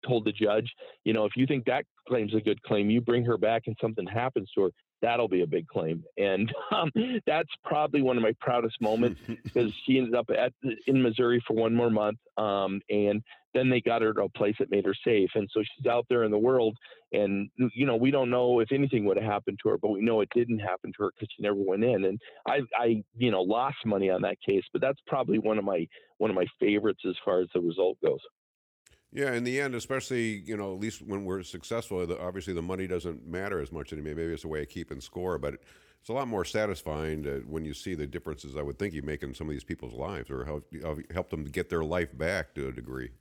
Told 0.07 0.25
the 0.25 0.33
judge 0.33 0.71
you 1.05 1.13
know 1.13 1.25
if 1.25 1.33
you 1.37 1.47
think 1.47 1.65
that 1.67 1.85
claim's 2.07 2.35
a 2.35 2.41
good 2.41 2.63
claim 2.63 2.91
you 2.91 3.01
bring 3.01 3.25
her 3.25 3.39
back 3.39 3.63
and 3.67 3.77
something 3.81 4.07
happens 4.07 4.51
to 4.55 4.65
her 4.65 4.71
that'll 5.05 5.29
be 5.29 5.43
a 5.43 5.47
big 5.47 5.69
claim. 5.69 6.03
And 6.17 6.53
um, 6.71 6.91
that's 7.27 7.51
probably 7.65 8.01
one 8.01 8.17
of 8.17 8.23
my 8.23 8.35
proudest 8.41 8.81
moments 8.81 9.21
because 9.45 9.73
she 9.85 9.99
ended 9.99 10.15
up 10.15 10.31
at 10.31 10.53
in 10.87 11.03
missouri 11.03 11.43
for 11.47 11.55
one 11.55 11.75
more 11.75 11.91
month 11.91 12.19
um, 12.39 12.81
and 12.89 13.23
then 13.53 13.69
they 13.69 13.81
got 13.81 14.03
her 14.03 14.13
to 14.15 14.23
a 14.23 14.29
place 14.31 14.57
that 14.59 14.71
made 14.71 14.85
her 14.85 14.95
safe. 15.05 15.31
And 15.35 15.49
so 15.53 15.61
she's 15.61 15.87
out 15.87 16.07
there 16.09 16.25
in 16.25 16.31
the 16.31 16.39
world 16.39 16.77
and 17.13 17.51
you 17.75 17.87
know 17.87 17.97
we 17.97 18.11
don't 18.11 18.31
know 18.31 18.61
if 18.61 18.73
anything 18.73 19.05
would 19.05 19.17
have 19.17 19.31
happened 19.31 19.59
to 19.63 19.69
her 19.69 19.79
but 19.79 19.91
we 19.91 20.01
know 20.01 20.21
it 20.21 20.31
didn't 20.35 20.61
happen 20.61 20.93
to 20.93 21.05
her 21.05 21.11
because 21.15 21.29
she 21.37 21.43
never 21.43 21.57
went 21.59 21.85
in. 21.85 22.05
And 22.07 22.19
i 22.47 22.61
i 22.79 23.03
you 23.17 23.31
know 23.31 23.43
lost 23.43 23.77
money 23.85 24.11
on 24.11 24.23
that 24.23 24.41
case 24.41 24.65
but 24.73 24.81
that's 24.81 25.01
probably 25.07 25.39
one 25.39 25.59
of 25.59 25.65
my 25.65 25.87
one 26.19 26.31
of 26.31 26.37
my 26.37 26.47
favorites 26.59 27.03
as 27.07 27.17
far 27.25 27.41
as 27.41 27.49
the 27.55 27.61
result 27.61 27.99
goes 28.05 28.21
Yeah, 29.15 29.33
in 29.33 29.45
the 29.45 29.61
end, 29.61 29.77
especially 29.77 30.43
you 30.45 30.57
know, 30.57 30.75
at 30.75 30.81
least 30.81 31.01
when 31.01 31.25
we're 31.25 31.45
successful, 31.45 32.05
the, 32.05 32.21
obviously 32.21 32.53
the 32.53 32.63
money 32.63 32.89
doesn't 32.89 33.25
matter 33.25 33.61
as 33.61 33.71
much 33.71 33.93
anymore. 33.93 34.17
Maybe 34.17 34.33
it's 34.33 34.43
a 34.43 34.49
way 34.49 34.63
of 34.63 34.69
keeping 34.69 35.01
score, 35.01 35.39
but 35.39 35.55
it's 36.01 36.09
a 36.09 36.13
lot 36.13 36.27
more 36.27 36.45
satisfying 36.45 37.23
to, 37.23 37.45
when 37.47 37.65
you 37.65 37.75
see 37.75 37.95
the 37.95 38.09
differences. 38.09 38.57
I 38.57 38.63
would 38.63 38.77
think 38.77 38.93
you 38.93 39.03
make 39.03 39.23
in 39.23 39.33
some 39.33 39.47
of 39.47 39.53
these 39.53 39.63
people's 39.63 39.95
lives, 39.95 40.31
or 40.31 40.45
help 40.45 40.67
help 41.13 41.31
them 41.31 41.45
get 41.45 41.71
their 41.71 41.85
life 41.85 42.17
back 42.19 42.55
to 42.57 42.69
a 42.69 42.73
degree. 42.73 43.13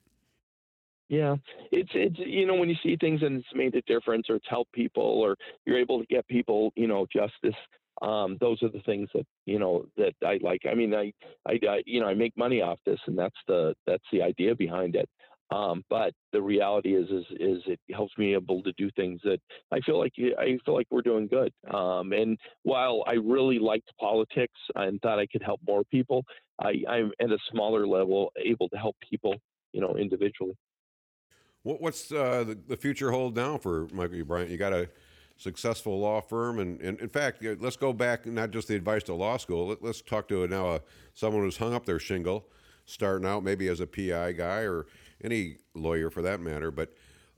Yeah, 1.10 1.36
it's 1.72 1.92
it's 1.94 2.18
you 2.18 2.48
know 2.48 2.56
when 2.56 2.70
you 2.70 2.76
see 2.82 2.98
things 3.00 3.22
and 3.22 3.42
it's 3.42 3.54
made 3.54 3.76
a 3.76 3.82
difference 3.84 4.32
or 4.32 4.36
it's 4.36 4.50
helped 4.50 4.72
people 4.72 5.04
or 5.04 5.36
you're 5.66 5.78
able 5.78 6.00
to 6.00 6.08
get 6.08 6.28
people 6.28 6.74
you 6.76 6.88
know 6.88 7.06
justice. 7.14 7.60
Um, 8.02 8.38
those 8.42 8.62
are 8.64 8.70
the 8.70 8.82
things 8.82 9.10
that 9.14 9.28
you 9.46 9.60
know 9.60 9.86
that 9.98 10.14
I 10.26 10.40
like. 10.42 10.62
I 10.70 10.74
mean, 10.74 10.96
I, 10.96 11.14
I, 11.46 11.60
I, 11.70 11.84
you 11.86 12.02
know, 12.02 12.08
I 12.08 12.16
make 12.16 12.36
money 12.36 12.62
off 12.62 12.80
this, 12.84 13.00
and 13.06 13.18
that's 13.18 13.38
the 13.48 13.76
that's 13.86 14.04
the 14.12 14.24
idea 14.24 14.56
behind 14.56 14.96
it. 14.96 15.08
Um, 15.54 15.84
but 15.90 16.14
the 16.32 16.42
reality 16.42 16.96
is, 16.96 17.08
is, 17.10 17.26
is 17.40 17.62
it 17.68 17.80
helps 17.94 18.18
me 18.18 18.34
able 18.34 18.64
to 18.64 18.72
do 18.74 18.90
things 18.96 19.22
that 19.24 19.40
I 19.72 19.80
feel 19.82 20.00
like 20.00 20.14
I 20.18 20.58
feel 20.66 20.74
like 20.74 20.88
we're 20.90 21.02
doing 21.02 21.28
good. 21.28 21.54
Um, 21.72 22.12
and 22.12 22.38
while 22.64 23.04
I 23.06 23.14
really 23.14 23.60
liked 23.60 23.92
politics 24.00 24.60
and 24.76 25.00
thought 25.02 25.20
I 25.20 25.28
could 25.28 25.44
help 25.44 25.62
more 25.68 25.84
people, 25.84 26.24
I, 26.60 26.74
I'm 26.90 27.12
at 27.22 27.30
a 27.30 27.38
smaller 27.52 27.86
level 27.86 28.32
able 28.44 28.68
to 28.70 28.78
help 28.78 28.96
people, 29.08 29.36
you 29.74 29.82
know, 29.82 29.96
individually. 29.96 30.56
What, 31.62 31.82
what's 31.82 32.12
uh, 32.12 32.44
the, 32.46 32.58
the 32.68 32.78
future 32.78 33.12
hold 33.12 33.36
now 33.36 33.58
for 33.58 33.88
Michael 33.94 34.24
Bryant? 34.24 34.50
You 34.50 34.58
got 34.58 34.74
a 34.74 34.90
successful 35.38 36.00
law 36.00 36.22
firm, 36.22 36.60
and, 36.60 36.82
and 36.82 37.00
in 37.00 37.10
fact, 37.10 37.44
let's 37.60 37.78
go 37.78 37.94
back 37.94 38.26
not 38.26 38.50
just 38.50 38.70
the 38.70 38.76
advice 38.76 39.04
to 39.04 39.14
law 39.14 39.38
school. 39.38 39.68
Let, 39.68 39.84
us 39.84 40.02
talk 40.02 40.28
to 40.30 40.48
now 40.48 40.76
a, 40.76 40.82
someone 41.14 41.44
who's 41.44 41.58
hung 41.58 41.74
up 41.74 41.86
their 41.86 42.00
shingle, 42.00 42.48
starting 42.86 43.28
out 43.28 43.44
maybe 43.44 43.68
as 43.68 43.80
a 43.80 43.88
PI 43.88 44.34
guy 44.34 44.62
or 44.62 44.88
any 45.24 45.58
lawyer 45.74 46.10
for 46.10 46.22
that 46.22 46.40
matter. 46.40 46.72
But 46.72 46.94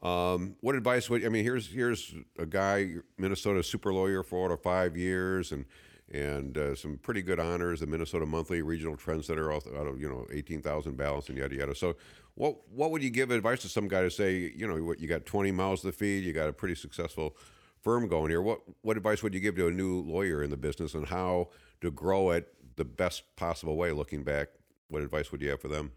um, 0.06 0.56
what 0.62 0.76
advice 0.76 1.10
would 1.10 1.26
I 1.26 1.30
mean? 1.30 1.44
Here's 1.44 1.68
here's 1.68 2.14
a 2.38 2.46
guy, 2.46 2.96
Minnesota 3.18 3.64
super 3.64 3.94
lawyer 3.94 4.24
for 4.24 4.50
to 4.50 4.58
five 4.58 4.96
years, 4.98 5.52
and 5.52 5.66
and 6.12 6.58
uh, 6.58 6.76
some 6.76 6.98
pretty 6.98 7.22
good 7.22 7.40
honors. 7.40 7.80
The 7.80 7.88
Minnesota 7.88 8.26
Monthly 8.26 8.62
Regional 8.62 8.96
Trend 8.96 9.26
Center, 9.26 9.52
out 9.52 9.66
of 9.66 10.00
you 10.00 10.08
know 10.10 10.28
eighteen 10.32 10.62
thousand 10.62 10.98
ballots 10.98 11.30
and 11.30 11.38
yada 11.38 11.56
yada. 11.56 11.76
So, 11.76 11.96
what 12.36 12.58
what 12.70 12.92
would 12.92 13.02
you 13.02 13.10
give 13.10 13.32
advice 13.32 13.62
to 13.62 13.70
some 13.70 13.88
guy 13.88 14.02
to 14.02 14.12
say? 14.12 14.52
You 14.56 14.68
know, 14.68 14.76
what 14.84 15.00
you 15.00 15.08
got 15.08 15.26
twenty 15.26 15.52
miles 15.52 15.82
to 15.82 15.92
feed. 15.92 16.24
You 16.24 16.34
got 16.34 16.50
a 16.50 16.54
pretty 16.54 16.76
successful 16.76 17.36
firm 17.82 18.08
going 18.08 18.30
here. 18.30 18.42
What 18.42 18.60
what 18.82 18.98
advice 18.98 19.24
would 19.24 19.34
you 19.34 19.40
give 19.40 19.56
to 19.56 19.68
a 19.68 19.72
new 19.72 20.02
lawyer 20.02 20.44
in 20.44 20.50
the 20.50 20.58
business 20.58 20.94
and 20.94 21.08
how 21.08 21.50
to 21.82 21.90
grow 21.90 22.32
it 22.32 22.54
the 22.76 22.86
best 22.86 23.36
possible 23.36 23.76
way? 23.76 23.92
Looking 23.92 24.24
back, 24.24 24.50
what 24.90 25.02
advice 25.02 25.32
would 25.32 25.42
you 25.42 25.50
have 25.50 25.62
for 25.62 25.68
them? 25.68 25.94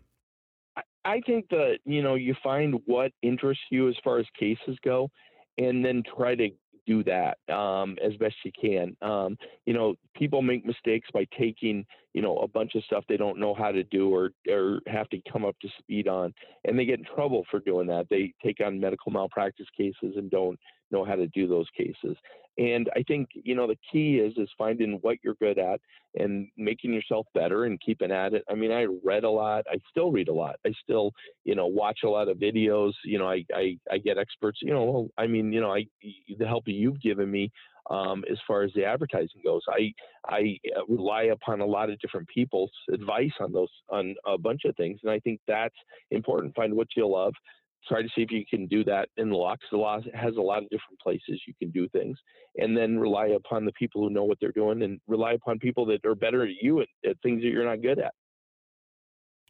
I 1.08 1.22
think 1.24 1.48
that 1.48 1.78
you 1.86 2.02
know 2.02 2.16
you 2.16 2.34
find 2.42 2.74
what 2.84 3.12
interests 3.22 3.64
you 3.70 3.88
as 3.88 3.96
far 4.04 4.18
as 4.18 4.26
cases 4.38 4.76
go, 4.84 5.10
and 5.56 5.82
then 5.82 6.02
try 6.16 6.34
to 6.34 6.50
do 6.86 7.02
that 7.04 7.38
um, 7.52 7.96
as 8.04 8.14
best 8.16 8.34
you 8.44 8.52
can. 8.60 8.94
Um, 9.00 9.38
you 9.64 9.72
know, 9.72 9.94
people 10.14 10.42
make 10.42 10.66
mistakes 10.66 11.08
by 11.14 11.26
taking 11.38 11.86
you 12.12 12.20
know 12.20 12.36
a 12.38 12.48
bunch 12.48 12.74
of 12.74 12.84
stuff 12.84 13.04
they 13.08 13.16
don't 13.16 13.40
know 13.40 13.54
how 13.54 13.72
to 13.72 13.84
do 13.84 14.14
or 14.14 14.32
or 14.50 14.80
have 14.86 15.08
to 15.08 15.20
come 15.32 15.46
up 15.46 15.56
to 15.62 15.68
speed 15.78 16.08
on, 16.08 16.34
and 16.66 16.78
they 16.78 16.84
get 16.84 16.98
in 16.98 17.06
trouble 17.06 17.46
for 17.50 17.60
doing 17.60 17.86
that. 17.86 18.06
They 18.10 18.34
take 18.44 18.60
on 18.64 18.78
medical 18.78 19.10
malpractice 19.10 19.68
cases 19.74 20.14
and 20.16 20.30
don't 20.30 20.60
know 20.90 21.04
how 21.04 21.14
to 21.14 21.26
do 21.28 21.46
those 21.46 21.66
cases. 21.76 22.16
And 22.58 22.90
I 22.96 23.04
think 23.06 23.28
you 23.34 23.54
know 23.54 23.68
the 23.68 23.78
key 23.90 24.16
is 24.18 24.34
is 24.36 24.48
finding 24.58 24.98
what 25.02 25.18
you're 25.22 25.34
good 25.34 25.58
at 25.58 25.80
and 26.18 26.48
making 26.56 26.92
yourself 26.92 27.26
better 27.32 27.66
and 27.66 27.80
keeping 27.80 28.10
at 28.10 28.34
it. 28.34 28.42
I 28.50 28.54
mean, 28.54 28.72
I 28.72 28.86
read 29.04 29.22
a 29.22 29.30
lot. 29.30 29.64
I 29.70 29.76
still 29.90 30.10
read 30.10 30.28
a 30.28 30.32
lot. 30.32 30.56
I 30.66 30.72
still 30.82 31.12
you 31.44 31.54
know 31.54 31.66
watch 31.66 32.00
a 32.04 32.08
lot 32.08 32.28
of 32.28 32.38
videos. 32.38 32.94
You 33.04 33.20
know, 33.20 33.28
I 33.28 33.44
I, 33.54 33.78
I 33.90 33.98
get 33.98 34.18
experts. 34.18 34.58
You 34.60 34.74
know, 34.74 35.08
I 35.16 35.28
mean, 35.28 35.52
you 35.52 35.60
know, 35.60 35.72
I 35.72 35.86
the 36.36 36.46
help 36.46 36.64
you've 36.66 37.00
given 37.00 37.30
me 37.30 37.52
um, 37.90 38.24
as 38.30 38.38
far 38.46 38.62
as 38.62 38.72
the 38.74 38.84
advertising 38.84 39.40
goes. 39.44 39.62
I 39.68 39.92
I 40.26 40.58
uh, 40.76 40.84
rely 40.88 41.24
upon 41.24 41.60
a 41.60 41.66
lot 41.66 41.90
of 41.90 41.98
different 42.00 42.28
people's 42.28 42.72
advice 42.92 43.32
on 43.40 43.52
those 43.52 43.70
on 43.88 44.14
a 44.26 44.36
bunch 44.36 44.62
of 44.64 44.76
things, 44.76 45.00
and 45.02 45.10
I 45.10 45.18
think 45.20 45.40
that's 45.46 45.74
important. 46.10 46.54
Find 46.54 46.74
what 46.74 46.88
you 46.96 47.06
love, 47.06 47.34
try 47.86 48.02
to 48.02 48.08
see 48.14 48.22
if 48.22 48.30
you 48.30 48.44
can 48.48 48.66
do 48.66 48.84
that 48.84 49.08
in 49.16 49.30
the 49.30 49.36
because 49.36 49.68
the 49.70 49.76
law 49.76 50.00
has 50.14 50.36
a 50.36 50.40
lot 50.40 50.62
of 50.62 50.68
different 50.70 50.98
places 51.02 51.40
you 51.46 51.54
can 51.58 51.70
do 51.70 51.88
things 51.88 52.18
and 52.56 52.76
then 52.76 52.98
rely 52.98 53.28
upon 53.28 53.64
the 53.64 53.72
people 53.72 54.02
who 54.02 54.10
know 54.10 54.24
what 54.24 54.38
they're 54.40 54.52
doing 54.52 54.82
and 54.82 55.00
rely 55.06 55.32
upon 55.32 55.58
people 55.58 55.86
that 55.86 56.04
are 56.04 56.14
better 56.14 56.42
at 56.42 56.50
you 56.60 56.80
at, 56.80 56.88
at 57.08 57.16
things 57.22 57.42
that 57.42 57.48
you're 57.48 57.64
not 57.64 57.80
good 57.80 57.98
at. 57.98 58.12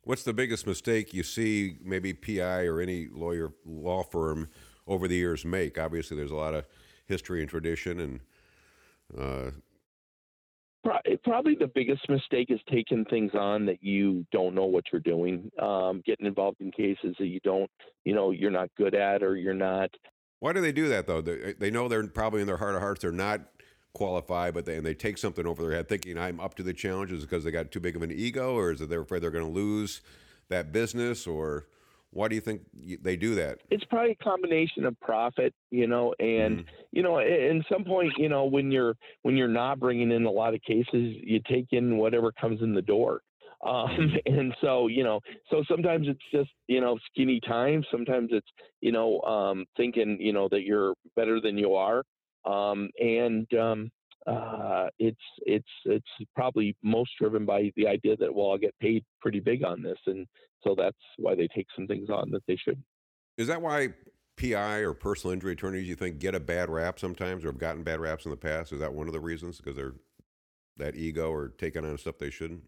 What's 0.04 0.22
the 0.22 0.32
biggest 0.32 0.66
mistake 0.66 1.12
you 1.12 1.22
see 1.22 1.78
maybe 1.82 2.14
pi 2.14 2.64
or 2.66 2.80
any 2.80 3.08
lawyer 3.10 3.50
law 3.64 4.02
firm 4.02 4.48
over 4.86 5.08
the 5.08 5.16
years 5.16 5.44
make? 5.44 5.78
Obviously 5.78 6.16
there's 6.16 6.30
a 6.30 6.36
lot 6.36 6.54
of 6.54 6.66
history 7.06 7.40
and 7.40 7.50
tradition 7.50 8.00
and 8.00 8.20
uh, 9.18 9.50
probably 10.84 11.54
the 11.58 11.70
biggest 11.74 12.08
mistake 12.08 12.50
is 12.50 12.60
taking 12.70 13.04
things 13.06 13.32
on 13.34 13.66
that 13.66 13.82
you 13.82 14.24
don't 14.32 14.54
know 14.54 14.64
what 14.64 14.84
you're 14.92 15.00
doing 15.00 15.50
um, 15.60 16.02
getting 16.06 16.26
involved 16.26 16.60
in 16.60 16.70
cases 16.70 17.14
that 17.18 17.26
you 17.26 17.40
don't 17.40 17.70
you 18.04 18.14
know 18.14 18.30
you're 18.30 18.50
not 18.50 18.70
good 18.76 18.94
at 18.94 19.22
or 19.22 19.36
you're 19.36 19.54
not 19.54 19.90
why 20.40 20.52
do 20.52 20.60
they 20.60 20.70
do 20.70 20.88
that 20.88 21.08
though? 21.08 21.20
They, 21.20 21.54
they 21.54 21.70
know 21.70 21.88
they're 21.88 22.06
probably 22.06 22.40
in 22.40 22.46
their 22.46 22.56
heart 22.56 22.74
of 22.74 22.80
hearts 22.80 23.02
they're 23.02 23.12
not 23.12 23.40
qualified 23.92 24.54
but 24.54 24.64
they 24.64 24.76
and 24.76 24.86
they 24.86 24.94
take 24.94 25.18
something 25.18 25.46
over 25.46 25.62
their 25.62 25.72
head 25.72 25.88
thinking 25.88 26.16
i'm 26.16 26.38
up 26.38 26.54
to 26.54 26.62
the 26.62 26.74
challenges 26.74 27.24
because 27.24 27.42
they 27.42 27.50
got 27.50 27.72
too 27.72 27.80
big 27.80 27.96
of 27.96 28.02
an 28.02 28.12
ego 28.12 28.54
or 28.54 28.70
is 28.70 28.80
it 28.80 28.88
they're 28.88 29.00
afraid 29.00 29.22
they're 29.22 29.30
going 29.30 29.44
to 29.44 29.50
lose 29.50 30.02
that 30.48 30.72
business 30.72 31.26
or 31.26 31.66
why 32.12 32.28
do 32.28 32.34
you 32.34 32.40
think 32.40 32.62
they 33.02 33.16
do 33.16 33.34
that? 33.34 33.58
It's 33.70 33.84
probably 33.84 34.12
a 34.12 34.24
combination 34.24 34.84
of 34.86 34.98
profit, 35.00 35.52
you 35.70 35.86
know, 35.86 36.14
and 36.18 36.60
mm. 36.60 36.64
you 36.90 37.02
know, 37.02 37.18
at 37.18 37.64
some 37.70 37.84
point, 37.84 38.12
you 38.16 38.28
know, 38.28 38.44
when 38.44 38.70
you're 38.70 38.96
when 39.22 39.36
you're 39.36 39.48
not 39.48 39.78
bringing 39.78 40.10
in 40.10 40.24
a 40.24 40.30
lot 40.30 40.54
of 40.54 40.62
cases, 40.62 40.86
you 40.92 41.40
take 41.48 41.66
in 41.72 41.98
whatever 41.98 42.32
comes 42.32 42.62
in 42.62 42.74
the 42.74 42.82
door. 42.82 43.20
Um, 43.64 43.88
mm-hmm. 43.88 44.16
and 44.38 44.54
so, 44.60 44.86
you 44.86 45.04
know, 45.04 45.20
so 45.50 45.62
sometimes 45.68 46.06
it's 46.08 46.20
just, 46.32 46.50
you 46.66 46.80
know, 46.80 46.98
skinny 47.10 47.40
time. 47.40 47.84
Sometimes 47.90 48.30
it's, 48.32 48.46
you 48.80 48.92
know, 48.92 49.20
um, 49.22 49.66
thinking, 49.76 50.16
you 50.20 50.32
know, 50.32 50.48
that 50.50 50.62
you're 50.62 50.94
better 51.16 51.40
than 51.40 51.58
you 51.58 51.74
are. 51.74 52.04
Um, 52.44 52.88
and, 53.00 53.52
um, 53.54 53.90
uh, 54.28 54.88
it's 54.98 55.16
it's 55.38 55.68
it's 55.84 56.08
probably 56.34 56.76
most 56.82 57.10
driven 57.20 57.46
by 57.46 57.72
the 57.76 57.86
idea 57.86 58.16
that 58.16 58.34
well 58.34 58.50
I'll 58.50 58.58
get 58.58 58.74
paid 58.80 59.04
pretty 59.20 59.40
big 59.40 59.64
on 59.64 59.82
this, 59.82 59.98
and 60.06 60.26
so 60.62 60.74
that's 60.76 60.96
why 61.16 61.34
they 61.34 61.48
take 61.54 61.66
some 61.74 61.86
things 61.86 62.10
on 62.10 62.30
that 62.32 62.42
they 62.46 62.56
should. 62.56 62.82
Is 63.36 63.46
that 63.46 63.62
why 63.62 63.88
PI 64.36 64.78
or 64.78 64.92
personal 64.92 65.32
injury 65.32 65.52
attorneys 65.52 65.88
you 65.88 65.94
think 65.94 66.18
get 66.18 66.34
a 66.34 66.40
bad 66.40 66.68
rap 66.68 66.98
sometimes, 66.98 67.44
or 67.44 67.48
have 67.48 67.58
gotten 67.58 67.82
bad 67.82 68.00
raps 68.00 68.24
in 68.24 68.30
the 68.30 68.36
past? 68.36 68.72
Is 68.72 68.80
that 68.80 68.92
one 68.92 69.06
of 69.06 69.12
the 69.12 69.20
reasons 69.20 69.58
because 69.58 69.76
they're 69.76 69.94
that 70.76 70.94
ego 70.94 71.30
or 71.30 71.48
taking 71.48 71.84
on 71.84 71.96
stuff 71.98 72.18
they 72.18 72.30
shouldn't? 72.30 72.62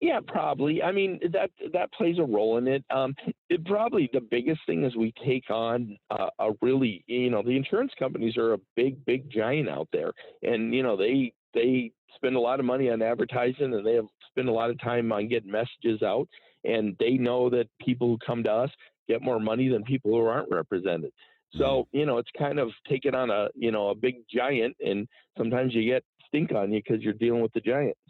Yeah, 0.00 0.20
probably. 0.26 0.82
I 0.82 0.92
mean, 0.92 1.20
that 1.32 1.50
that 1.74 1.92
plays 1.92 2.18
a 2.18 2.24
role 2.24 2.56
in 2.56 2.66
it. 2.66 2.82
Um, 2.90 3.14
it 3.50 3.64
probably 3.66 4.08
the 4.12 4.22
biggest 4.22 4.60
thing 4.64 4.84
is 4.84 4.96
we 4.96 5.12
take 5.24 5.50
on 5.50 5.98
uh, 6.10 6.28
a 6.38 6.52
really, 6.62 7.04
you 7.06 7.28
know, 7.28 7.42
the 7.42 7.56
insurance 7.56 7.92
companies 7.98 8.38
are 8.38 8.54
a 8.54 8.58
big, 8.76 9.04
big 9.04 9.30
giant 9.30 9.68
out 9.68 9.88
there, 9.92 10.12
and 10.42 10.74
you 10.74 10.82
know 10.82 10.96
they 10.96 11.34
they 11.52 11.92
spend 12.16 12.34
a 12.34 12.40
lot 12.40 12.60
of 12.60 12.66
money 12.66 12.88
on 12.90 13.02
advertising 13.02 13.74
and 13.74 13.86
they 13.86 13.94
have 13.94 14.06
spend 14.30 14.48
a 14.48 14.52
lot 14.52 14.70
of 14.70 14.80
time 14.80 15.12
on 15.12 15.28
getting 15.28 15.50
messages 15.50 16.02
out, 16.02 16.26
and 16.64 16.96
they 16.98 17.12
know 17.12 17.50
that 17.50 17.68
people 17.78 18.08
who 18.08 18.18
come 18.24 18.42
to 18.42 18.50
us 18.50 18.70
get 19.06 19.20
more 19.20 19.40
money 19.40 19.68
than 19.68 19.82
people 19.84 20.12
who 20.12 20.24
aren't 20.24 20.50
represented. 20.50 21.12
So 21.54 21.64
mm-hmm. 21.64 21.98
you 21.98 22.06
know, 22.06 22.16
it's 22.16 22.30
kind 22.38 22.58
of 22.58 22.70
taking 22.88 23.14
on 23.14 23.28
a 23.28 23.48
you 23.54 23.70
know 23.70 23.90
a 23.90 23.94
big 23.94 24.16
giant, 24.32 24.76
and 24.80 25.06
sometimes 25.36 25.74
you 25.74 25.84
get 25.84 26.04
stink 26.26 26.52
on 26.52 26.72
you 26.72 26.80
because 26.82 27.02
you're 27.02 27.12
dealing 27.12 27.42
with 27.42 27.52
the 27.52 27.60
giants. 27.60 28.00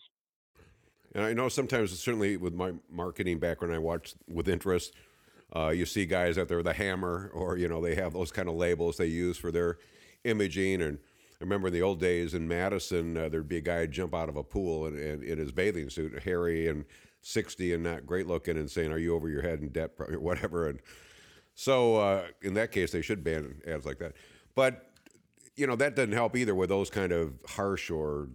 And 1.15 1.25
I 1.25 1.33
know 1.33 1.49
sometimes, 1.49 1.99
certainly 1.99 2.37
with 2.37 2.55
my 2.55 2.73
marketing 2.91 3.39
background, 3.39 3.75
I 3.75 3.79
watch 3.79 4.15
with 4.29 4.49
interest. 4.49 4.95
Uh, 5.55 5.69
you 5.69 5.85
see 5.85 6.07
guys 6.07 6.39
out 6.39 6.49
there 6.49 6.59
with 6.59 6.69
a 6.69 6.73
hammer, 6.73 7.31
or 7.35 7.57
you 7.57 7.69
know, 7.69 7.81
they 7.81 7.97
have 7.97 8.13
those 8.13 8.31
kind 8.31 8.49
of 8.49 8.55
labels 8.55 8.97
they 8.97 9.07
use 9.07 9.37
for 9.37 9.51
their 9.51 9.79
imaging. 10.25 10.83
And 10.83 10.99
I 11.41 11.45
remember 11.45 11.69
in 11.69 11.75
the 11.75 11.83
old 11.83 11.99
days 11.99 12.35
in 12.35 12.47
Madison, 12.47 13.17
uh, 13.17 13.29
there'd 13.29 13.49
be 13.49 13.57
a 13.57 13.63
guy 13.63 13.87
jump 13.87 14.15
out 14.15 14.29
of 14.29 14.37
a 14.37 14.45
pool 14.45 14.87
in, 14.87 15.23
in, 15.25 15.39
his 15.39 15.51
bathing 15.51 15.91
suit, 15.91 16.23
hairy 16.23 16.69
and 16.69 16.85
60 17.23 17.75
and 17.75 17.83
not 17.83 18.07
great 18.07 18.29
looking, 18.29 18.57
and 18.57 18.71
saying, 18.71 18.93
"Are 18.93 18.99
you 18.99 19.15
over 19.15 19.29
your 19.29 19.43
head 19.43 19.61
in 19.61 19.71
debt?" 19.71 19.91
or 19.99 20.21
whatever. 20.21 20.69
And 20.69 20.81
so, 21.55 21.97
uh, 21.97 22.27
in 22.43 22.55
that 22.55 22.71
case, 22.71 22.93
they 22.93 23.03
should 23.03 23.25
ban 23.25 23.61
ads 23.67 23.85
like 23.85 23.99
that. 23.99 24.13
But 24.55 24.87
you 25.57 25.67
know, 25.67 25.77
that 25.77 25.97
doesn't 25.97 26.13
help 26.13 26.37
either 26.37 26.55
with 26.55 26.69
those 26.69 26.89
kind 26.89 27.13
of 27.13 27.35
harsh 27.47 27.91
or 27.91 28.29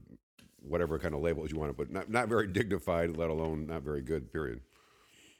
whatever 0.67 0.99
kind 0.99 1.13
of 1.13 1.21
labels 1.21 1.51
you 1.51 1.60
want 1.60 1.71
to 1.71 1.73
put. 1.73 1.91
Not 1.91 2.10
not 2.10 2.28
very 2.28 2.47
dignified, 2.51 3.17
let 3.17 3.30
alone 3.30 3.67
not 3.67 3.84
very 3.84 4.01
good. 4.01 4.32
Period. 4.32 4.62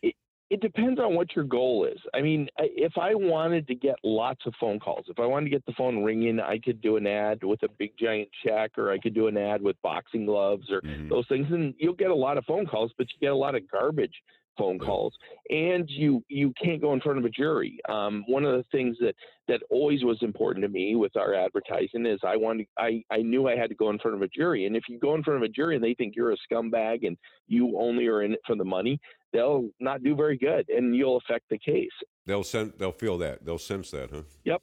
It, 0.02 0.16
it 0.50 0.62
depends 0.62 1.00
on 1.00 1.16
what 1.16 1.36
your 1.36 1.46
goal 1.46 1.86
is. 1.86 2.00
I 2.14 2.22
mean, 2.22 2.48
if 2.58 2.94
I 2.98 3.16
wanted 3.16 3.68
to 3.68 3.76
get 3.76 3.96
lots 4.04 4.42
of 4.46 4.54
phone 4.60 4.80
calls, 4.80 5.06
if 5.10 5.20
I 5.20 5.26
wanted 5.26 5.46
to 5.46 5.52
get 5.52 5.66
the 5.66 5.74
phone 5.74 6.04
ringing, 6.04 6.40
I 6.40 6.60
could 6.60 6.82
do 6.82 6.98
an 6.98 7.08
ad 7.08 7.44
with 7.44 7.64
a 7.64 7.70
big 7.80 7.92
giant 8.00 8.30
check, 8.46 8.78
or 8.78 8.92
I 8.92 9.00
could 9.00 9.14
do 9.14 9.28
an 9.28 9.38
ad 9.38 9.62
with 9.62 9.82
boxing 9.82 10.26
gloves, 10.26 10.70
or 10.70 10.82
mm-hmm. 10.82 11.10
those 11.10 11.28
things, 11.28 11.48
and 11.50 11.74
you'll 11.78 11.94
get 11.94 12.12
a 12.12 12.16
lot 12.16 12.38
of 12.38 12.46
phone 12.46 12.66
calls, 12.66 12.92
but 12.98 13.08
you 13.14 13.20
get 13.20 13.32
a 13.32 13.36
lot 13.36 13.56
of 13.56 13.70
garbage 13.70 14.16
phone 14.58 14.80
calls, 14.80 15.14
and 15.50 15.90
you 15.90 16.24
you 16.28 16.54
can't 16.62 16.82
go 16.82 16.94
in 16.94 17.02
front 17.02 17.20
of 17.20 17.26
a 17.26 17.30
jury. 17.30 17.80
Um, 17.90 18.24
one 18.28 18.46
of 18.46 18.54
the 18.54 18.64
things 18.72 18.98
that 19.00 19.16
that 19.48 19.62
always 19.70 20.04
was 20.04 20.18
important 20.22 20.64
to 20.64 20.70
me 20.70 20.96
with 20.96 21.16
our 21.16 21.34
advertising 21.34 22.06
is 22.06 22.20
I 22.24 22.36
wanted 22.36 22.68
I 22.78 23.04
I 23.12 23.18
knew 23.18 23.48
I 23.48 23.56
had 23.56 23.70
to 23.70 23.76
go 23.76 23.90
in 23.90 24.00
front 24.00 24.16
of 24.16 24.22
a 24.22 24.28
jury, 24.28 24.66
and 24.66 24.76
if 24.76 24.84
you 24.90 25.00
go 25.00 25.16
in 25.16 25.24
front 25.24 25.38
of 25.38 25.44
a 25.44 25.52
jury 25.52 25.76
and 25.76 25.84
they 25.84 25.94
think 25.94 26.16
you're 26.16 26.34
a 26.34 26.38
scumbag 26.52 27.06
and 27.06 27.18
you 27.48 27.78
only 27.78 28.08
are 28.08 28.24
in 28.24 28.34
it 28.34 28.40
for 28.46 28.56
the 28.56 28.66
money, 28.66 29.00
they'll 29.34 29.70
not 29.80 30.04
do 30.04 30.16
very 30.16 30.38
good, 30.38 30.68
and 30.70 30.96
you'll 30.96 31.18
affect 31.18 31.46
the 31.50 31.60
case. 31.60 31.90
They'll 32.26 32.44
sense 32.44 32.74
they'll 32.78 32.92
feel 32.92 33.18
that 33.20 33.46
they'll 33.46 33.58
sense 33.58 33.92
that, 33.92 34.12
huh? 34.12 34.24
Yep. 34.46 34.62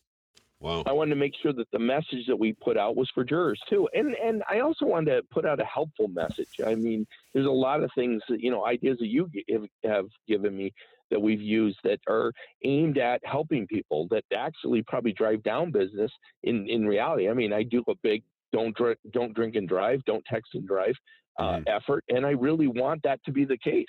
Wow. 0.63 0.85
I 0.87 0.93
wanted 0.93 1.11
to 1.11 1.17
make 1.17 1.33
sure 1.43 1.53
that 1.53 1.67
the 1.73 1.79
message 1.81 2.27
that 2.29 2.37
we 2.37 2.53
put 2.53 2.77
out 2.77 2.95
was 2.95 3.11
for 3.13 3.25
jurors 3.25 3.61
too, 3.69 3.89
and 3.95 4.15
and 4.15 4.45
I 4.49 4.61
also 4.61 4.87
wanted 4.87 5.17
to 5.17 5.23
put 5.33 5.45
out 5.45 5.61
a 5.61 5.65
helpful 5.65 6.07
message. 6.07 6.61
I 6.65 6.77
mean, 6.77 7.05
there's 7.35 7.47
a 7.47 7.51
lot 7.51 7.83
of 7.83 7.91
things 7.97 8.23
that 8.29 8.41
you 8.41 8.53
know, 8.53 8.65
ideas 8.65 8.99
that 9.01 9.09
you 9.09 9.29
give, 9.49 9.65
have 9.83 10.07
given 10.29 10.57
me 10.57 10.73
that 11.13 11.21
we've 11.21 11.41
used 11.41 11.79
that 11.85 12.01
are 12.09 12.33
aimed 12.65 12.99
at 12.99 13.21
helping 13.25 13.67
people 13.69 14.09
that 14.11 14.25
actually 14.37 14.83
probably 14.83 15.13
drive 15.13 15.43
down 15.45 15.71
business. 15.71 16.11
In 16.43 16.69
in 16.69 16.87
reality, 16.87 17.29
I 17.29 17.35
mean, 17.35 17.53
I 17.53 17.63
do 17.63 17.85
a 17.89 17.95
big 18.03 18.25
don't 18.53 18.77
drink, 18.77 18.99
don't 19.13 19.35
drink 19.35 19.55
and 19.55 19.69
drive, 19.69 20.05
don't 20.05 20.25
text 20.25 20.55
and 20.55 20.67
drive 20.67 20.95
uh, 21.39 21.43
mm-hmm. 21.43 21.63
effort, 21.69 22.05
and 22.09 22.27
I 22.27 22.31
really 22.31 22.67
want 22.67 23.03
that 23.05 23.23
to 23.25 23.33
be 23.33 23.45
the 23.45 23.59
case. 23.59 23.87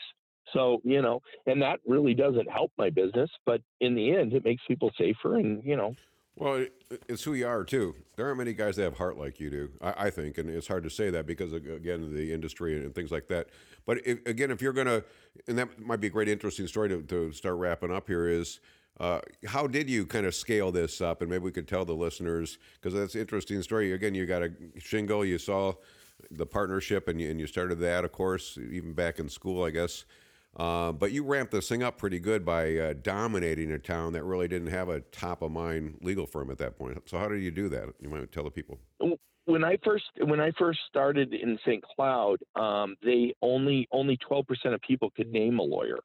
So, 0.51 0.81
you 0.83 1.01
know, 1.01 1.21
and 1.47 1.61
that 1.61 1.79
really 1.87 2.13
doesn't 2.13 2.51
help 2.51 2.71
my 2.77 2.89
business, 2.89 3.29
but 3.45 3.61
in 3.79 3.95
the 3.95 4.15
end, 4.15 4.33
it 4.33 4.43
makes 4.43 4.61
people 4.67 4.91
safer 4.97 5.37
and, 5.37 5.63
you 5.63 5.77
know. 5.77 5.95
Well, 6.35 6.65
it's 7.07 7.23
who 7.23 7.33
you 7.33 7.47
are 7.47 7.63
too. 7.63 7.95
There 8.15 8.25
aren't 8.25 8.39
many 8.39 8.53
guys 8.53 8.75
that 8.77 8.83
have 8.83 8.97
heart 8.97 9.17
like 9.17 9.39
you 9.39 9.49
do, 9.49 9.69
I, 9.81 10.05
I 10.05 10.09
think, 10.09 10.37
and 10.39 10.49
it's 10.49 10.67
hard 10.67 10.83
to 10.83 10.89
say 10.89 11.09
that 11.11 11.27
because 11.27 11.53
again, 11.53 12.13
the 12.13 12.33
industry 12.33 12.83
and 12.83 12.93
things 12.93 13.11
like 13.11 13.27
that. 13.27 13.49
But 13.85 14.05
if, 14.05 14.25
again, 14.25 14.49
if 14.49 14.61
you're 14.61 14.73
gonna, 14.73 15.03
and 15.47 15.57
that 15.59 15.79
might 15.79 15.99
be 16.01 16.07
a 16.07 16.09
great, 16.09 16.27
interesting 16.27 16.67
story 16.67 16.89
to, 16.89 17.01
to 17.03 17.31
start 17.33 17.55
wrapping 17.57 17.91
up 17.91 18.07
here 18.07 18.27
is. 18.27 18.59
Uh, 18.99 19.19
how 19.47 19.65
did 19.65 19.89
you 19.89 20.05
kind 20.05 20.23
of 20.27 20.35
scale 20.35 20.71
this 20.71 21.01
up? 21.01 21.21
And 21.21 21.29
maybe 21.31 21.43
we 21.43 21.51
could 21.51 21.67
tell 21.67 21.83
the 21.83 21.95
listeners 21.95 22.59
because 22.75 22.93
that's 22.93 23.15
an 23.15 23.21
interesting 23.21 23.59
story. 23.63 23.91
Again, 23.91 24.13
you 24.13 24.27
got 24.27 24.43
a 24.43 24.51
shingle. 24.77 25.25
You 25.25 25.39
saw 25.39 25.73
the 26.29 26.45
partnership, 26.45 27.07
and 27.07 27.19
you, 27.19 27.31
and 27.31 27.39
you 27.39 27.47
started 27.47 27.79
that, 27.79 28.05
of 28.05 28.11
course, 28.11 28.55
even 28.71 28.93
back 28.93 29.17
in 29.17 29.29
school, 29.29 29.63
I 29.63 29.71
guess. 29.71 30.05
Uh, 30.55 30.91
but 30.91 31.11
you 31.11 31.23
ramped 31.23 31.51
this 31.51 31.67
thing 31.67 31.81
up 31.81 31.97
pretty 31.97 32.19
good 32.19 32.45
by 32.45 32.75
uh, 32.77 32.93
dominating 33.01 33.71
a 33.71 33.79
town 33.79 34.13
that 34.13 34.23
really 34.23 34.47
didn't 34.47 34.67
have 34.67 34.87
a 34.87 34.99
top 34.99 35.41
of 35.41 35.51
mind 35.51 35.97
legal 36.01 36.27
firm 36.27 36.51
at 36.51 36.59
that 36.59 36.77
point. 36.77 36.97
So 37.07 37.17
how 37.17 37.27
did 37.27 37.41
you 37.41 37.51
do 37.51 37.69
that? 37.69 37.89
You 37.99 38.09
might 38.09 38.31
tell 38.31 38.43
the 38.43 38.51
people. 38.51 38.79
When 39.45 39.63
I 39.63 39.77
first 39.83 40.05
when 40.25 40.39
I 40.39 40.51
first 40.57 40.79
started 40.87 41.33
in 41.33 41.57
St. 41.65 41.83
Cloud, 41.95 42.37
um, 42.55 42.95
they 43.03 43.33
only 43.41 43.87
only 43.91 44.17
twelve 44.17 44.47
percent 44.47 44.73
of 44.73 44.81
people 44.81 45.09
could 45.17 45.31
name 45.31 45.59
a 45.59 45.63
lawyer, 45.63 45.97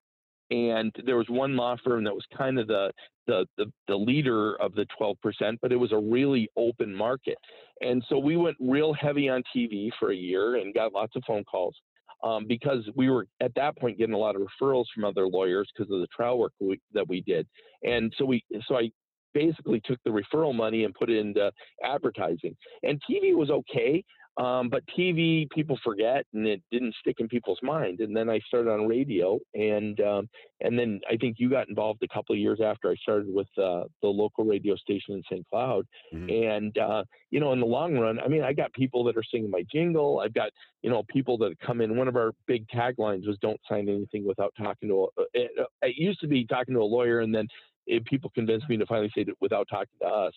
and 0.51 0.93
there 1.07 1.17
was 1.17 1.29
one 1.29 1.55
law 1.55 1.77
firm 1.85 2.03
that 2.05 2.15
was 2.15 2.25
kind 2.37 2.59
of 2.59 2.67
the 2.67 2.91
the 3.29 3.47
the, 3.57 3.67
the 3.87 3.95
leader 3.95 4.57
of 4.57 4.75
the 4.75 4.87
twelve 4.97 5.19
percent, 5.23 5.61
but 5.63 5.71
it 5.71 5.77
was 5.77 5.93
a 5.93 5.99
really 5.99 6.49
open 6.57 6.93
market, 6.93 7.39
and 7.81 8.03
so 8.09 8.19
we 8.19 8.37
went 8.37 8.57
real 8.59 8.93
heavy 8.93 9.29
on 9.29 9.45
TV 9.55 9.91
for 10.01 10.11
a 10.11 10.17
year 10.17 10.57
and 10.57 10.75
got 10.75 10.93
lots 10.93 11.15
of 11.15 11.23
phone 11.25 11.45
calls 11.45 11.77
um, 12.23 12.47
because 12.47 12.89
we 12.95 13.11
were 13.11 13.27
at 13.41 13.55
that 13.55 13.77
point 13.79 13.99
getting 13.99 14.15
a 14.15 14.19
lot 14.19 14.37
of 14.37 14.43
referrals 14.43 14.85
from 14.95 15.05
other 15.05 15.27
lawyers 15.27 15.69
because 15.77 15.93
of 15.93 16.01
the 16.01 16.07
trial 16.15 16.39
work 16.39 16.53
we, 16.61 16.81
that 16.93 17.09
we 17.09 17.21
did, 17.23 17.47
and 17.83 18.13
so 18.19 18.25
we 18.25 18.43
so 18.67 18.77
I 18.77 18.91
basically 19.35 19.81
took 19.81 19.99
the 20.05 20.11
referral 20.11 20.55
money 20.55 20.85
and 20.85 20.95
put 20.95 21.11
it 21.11 21.19
into 21.19 21.53
advertising. 21.85 22.57
And 22.83 23.01
TV 23.09 23.35
was 23.35 23.51
okay, 23.51 24.05
um, 24.39 24.69
but 24.69 24.85
TV, 24.97 25.51
people 25.51 25.79
forget, 25.83 26.25
and 26.33 26.47
it 26.47 26.63
didn't 26.71 26.95
stick 27.01 27.17
in 27.19 27.27
people's 27.27 27.59
mind. 27.61 28.01
And 28.01 28.17
then 28.17 28.31
I 28.31 28.39
started 28.47 28.71
on 28.71 28.87
radio, 28.87 29.37
and 29.55 30.01
um, 30.01 30.29
and 30.61 30.79
then 30.79 31.01
I 31.11 31.17
think 31.17 31.37
you 31.39 31.51
got 31.51 31.69
involved 31.69 32.05
a 32.05 32.09
couple 32.09 32.35
of 32.35 32.39
years 32.39 32.61
after 32.65 32.89
I 32.89 32.95
started 32.97 33.27
with 33.29 33.49
uh, 33.59 33.85
the 34.01 34.09
local 34.09 34.45
radio 34.45 34.77
station 34.77 35.15
in 35.15 35.23
St. 35.25 35.45
Cloud. 35.51 35.87
Mm-hmm. 36.15 36.31
And 36.31 36.79
uh, 36.79 37.03
you 37.31 37.41
know, 37.41 37.53
in 37.53 37.59
the 37.59 37.67
long 37.67 37.99
run, 37.99 38.21
I 38.21 38.29
mean, 38.29 38.45
I 38.45 38.53
got 38.53 38.73
people 38.75 39.03
that 39.05 39.17
are 39.17 39.25
singing 39.29 39.51
my 39.51 39.65
jingle. 39.73 40.21
I've 40.21 40.35
got 40.35 40.51
you 40.83 40.91
know 40.91 41.03
people 41.09 41.37
that 41.39 41.59
come 41.59 41.81
in. 41.81 41.97
One 41.97 42.07
of 42.07 42.15
our 42.15 42.33
big 42.47 42.65
taglines 42.69 43.27
was 43.27 43.39
"Don't 43.43 43.61
sign 43.69 43.89
anything 43.89 44.25
without 44.25 44.55
talking 44.57 44.89
to." 44.89 45.09
A, 45.19 45.23
it, 45.35 45.51
it 45.83 45.97
used 45.97 46.21
to 46.21 46.29
be 46.29 46.47
talking 46.47 46.75
to 46.75 46.81
a 46.81 46.83
lawyer, 46.83 47.21
and 47.21 47.35
then 47.35 47.49
it, 47.89 48.05
people 48.05 48.31
convinced 48.31 48.69
me 48.69 48.77
to 48.77 48.87
finally 48.87 49.11
say 49.17 49.23
it 49.23 49.37
without 49.41 49.67
talking 49.69 49.99
to 50.01 50.07
us. 50.07 50.33